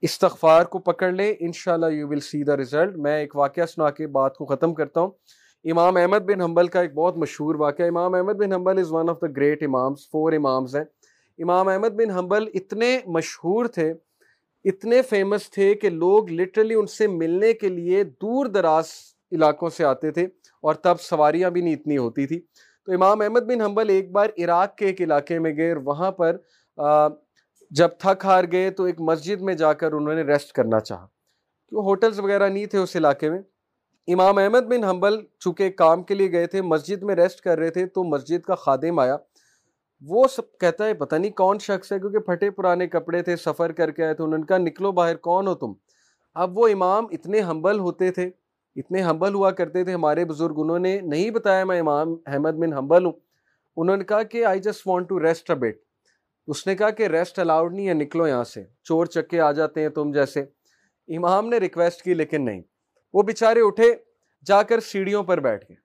[0.00, 4.06] استغفار کو پکڑ لیں۔ انشاءاللہ you will C the result میں ایک واقعہ سنا کے
[4.06, 5.10] بات کو ختم کرتا ہوں۔
[5.64, 9.10] امام احمد بن حنبل کا ایک بہت مشہور واقعہ Imam Ahmad bin Hanbal is one
[9.10, 10.84] of the great imams four imams ہیں۔
[11.42, 13.92] امام احمد بن حنبل اتنے مشہور تھے،
[14.64, 18.86] اتنے فیمس تھے کہ لوگ لٹرلی ان سے ملنے کے لیے دور دراز
[19.32, 20.24] علاقوں سے آتے تھے
[20.62, 22.40] اور تب سواریاں بھی نہیں اتنی ہوتی تھی۔
[22.86, 26.12] تو امام احمد بن حنبل ایک بار عراق کے ایک علاقے میں گئے اور وہاں
[26.12, 26.36] پر
[27.70, 31.06] جب تھک ہار گئے تو ایک مسجد میں جا کر انہوں نے ریسٹ کرنا چاہا۔
[31.70, 33.38] تو ہوٹلز وغیرہ نہیں تھے اس علاقے میں؟
[34.08, 37.70] امام احمد بن حنبل چونکہ کام کے لیے گئے تھے، مسجد میں ریسٹ کر رہے
[37.70, 39.16] تھے تو مسجد کا خادم آیا۔
[40.00, 43.72] وہ سب کہتا ہے، پتہ نہیں کون شخص ہے، کیونکہ پھٹے پرانے کپڑے تھے، سفر
[43.72, 45.72] کر کے آئے تھے، انہوں نے کہا، نکلو باہر، کون ہو تم؟
[46.34, 48.30] اب وہ امام اتنے ہمبل ہوتے تھے،
[48.76, 52.72] اتنے ہمبل ہوا کرتے تھے، ہمارے بزرگ انہوں نے نہیں بتایا میں امام احمد بن
[52.72, 53.12] ہمبل ہوں۔
[53.76, 55.78] انہوں نے کہا کہ I just want to rest a bit
[56.46, 59.82] اس نے کہا کہ ریسٹ الاؤڈ نہیں ہے، نکلو یہاں سے۔ چور چکے آ جاتے
[59.82, 60.40] ہیں تم جیسے۔
[61.08, 62.62] امام نے ریکویسٹ کی لیکن نہیں۔
[63.12, 63.94] وہ بیچارے اٹھے،
[64.44, 65.76] جا کر سیڑھیوں پر بیٹھ گئے۔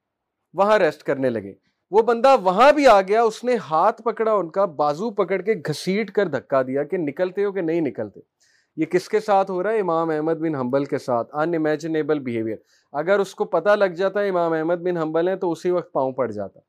[0.53, 4.49] وہاں ریسٹ کرنے لگے۔ وہ بندہ وہاں بھی آ گیا، اس نے ہاتھ پکڑا، ان
[4.49, 8.19] کا بازو پکڑ کے گھسیٹ کر دھکا دیا کہ نکلتے ہو کہ نہیں نکلتے۔
[8.77, 12.19] یہ کس کے ساتھ ہو رہا ہے؟ امام احمد بن حنبل کے ساتھ۔ ان امیجنیبل
[12.19, 12.57] بیہیویئر
[12.91, 15.93] اگر اس کو پتہ لگ جاتا ہے امام احمد بن حنبل ہیں تو اسی وقت
[15.93, 16.59] پاؤں پڑ جاتا۔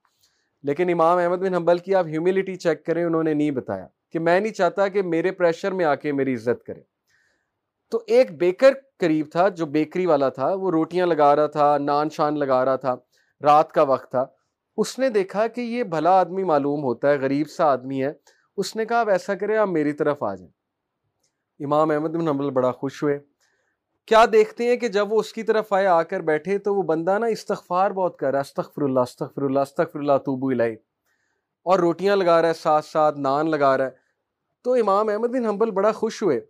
[0.63, 4.19] لیکن امام احمد بن حنبل کی آپ ہیوملٹی چیک کریں، انہوں نے نہیں بتایا کہ
[4.19, 6.81] میں نہیں چاہتا کہ میرے پریشر میں آ کے میری عزت کرے۔
[7.91, 12.11] تو ایک بیکر قریب تھا جو بیکری والا تھا، وہ روٹیاں لگا رہا تھا، نان
[12.11, 12.95] شان لگا رہا تھا۔
[13.43, 14.27] رات کا وقت تھا۔
[14.77, 18.13] اس نے دیکھا کہ یہ بھلا آدمی معلوم ہوتا ہے، غریب سا آدمی ہے۔
[18.57, 20.53] اس نے کہا آپ ایسا کریں، آپ میری طرف آ جائیں۔
[21.65, 23.19] امام احمد بن حنبل بڑا خوش ہوئے۔
[24.07, 26.83] کیا دیکھتے ہیں کہ جب وہ اس کی طرف آئے، آ کر بیٹھے، تو وہ
[26.83, 30.75] بندہ نا استغفار بہت کر رہا ہے۔ استغفر اللہ استغفر اللہ استغفر اللہ توبو الہی
[31.65, 33.91] اور روٹیاں لگا رہا ہے، ساتھ ساتھ نان لگا رہا ہے۔
[34.65, 36.41] تو امام احمد بن حنبل بڑا خوش ہوئے۔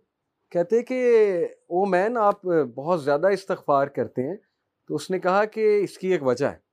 [0.51, 4.35] کہتے کہ او مین، آپ بہت زیادہ استغفار کرتے ہیں۔
[4.87, 6.66] تو اس نے کہا کہ اس کی ایک وجہ ہے۔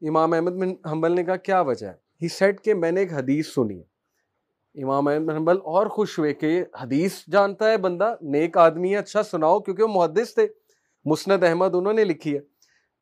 [0.00, 1.92] امام احمد بن حنبل نے کہا، کیا وجہ ہے؟
[2.22, 3.96] ہی سیٹ کہ میں نے ایک حدیث سنی ہے۔
[4.82, 8.96] امام احمد بن حنبل اور خوش ہوئے کہ حدیث جانتا ہے، بندہ نیک آدمی ہے
[8.96, 10.46] اچھا سناؤ، کیونکہ وہ محدث تھے۔
[11.04, 12.38] مسند احمد انہوں نے لکھی ہے۔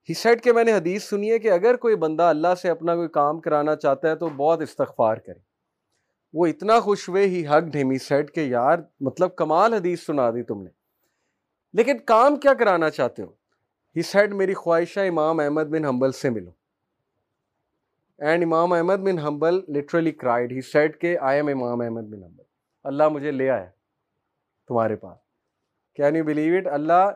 [0.09, 2.97] ہی سیٹ کہ میں نے حدیث سنی ہے کہ اگر کوئی بندہ اللہ سے اپنا
[2.97, 5.39] کوئی کام کرانا چاہتا ہے تو بہت استغفار کرے۔
[6.33, 10.43] وہ اتنا خوش ہوئے ہی حق ڈھیمی سیٹ کہ یار مطلب کمال حدیث سنا دی
[10.43, 10.71] تم نے۔
[11.73, 13.31] لیکن کام کیا کرانا چاہتے ہو؟
[13.97, 16.64] ہی سیٹ میری خواہشہ امام احمد بن حنبل سے ملو۔
[18.21, 22.23] And Imam Ahmad bin Hanbal literally cried he said کہ آئی ایم امام احمد بن
[22.23, 22.43] حنبل
[22.85, 23.67] اللہ مجھے لے آیا
[24.69, 25.17] تمہارے پاس
[25.99, 27.11] can you believe it Allah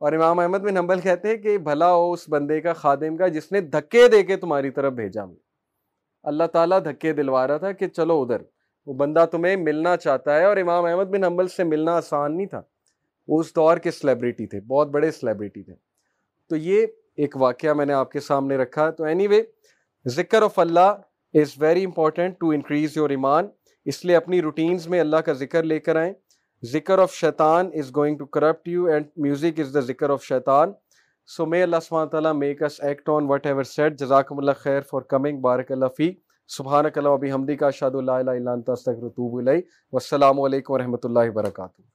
[0.00, 3.28] اور امام احمد بن حنبل کہتے ہیں کہ بھلا ہو اس بندے کا خادم کا
[3.28, 5.42] جس نے دھکے دے کے تمہاری طرف بھیجا مجھے
[6.24, 8.42] اللہ تعالیٰ دھکے دلوا رہا تھا کہ چلو ادھر
[8.86, 12.46] وہ بندہ تمہیں ملنا چاہتا ہے اور امام احمد بن حنبل سے ملنا آسان نہیں
[12.46, 12.62] تھا
[13.28, 15.74] وہ اس دور کے سلیبریٹی تھے بہت بڑے سلیبریٹی تھے
[16.50, 16.86] تو یہ
[17.16, 19.42] ایک واقعہ میں نے آپ کے سامنے رکھا تو اینی وے
[20.06, 20.96] ذکر of Allah
[21.34, 23.46] is very important to increase your ایمان۔
[23.84, 26.12] اس لیے اپنی روٹینز میں اللہ کا ذکر لے کر آئیں۔
[26.62, 30.72] ذکر آف شیطان is going to corrupt you and music is the ذکر آف شیطان۔
[31.26, 35.00] سو مے اللہ سبحانہ تعالیٰ make us act on whatever said جزاکم اللہ خیر فار
[35.00, 36.12] کمنگ بارک اللہ فی
[36.48, 41.04] سبحانک اللہ و بحمدک اشہد اللہ الہ الا انت، استغفرک و اتوب والسلام علیکم ورحمۃ
[41.04, 41.93] اللہ وبرکاتہ۔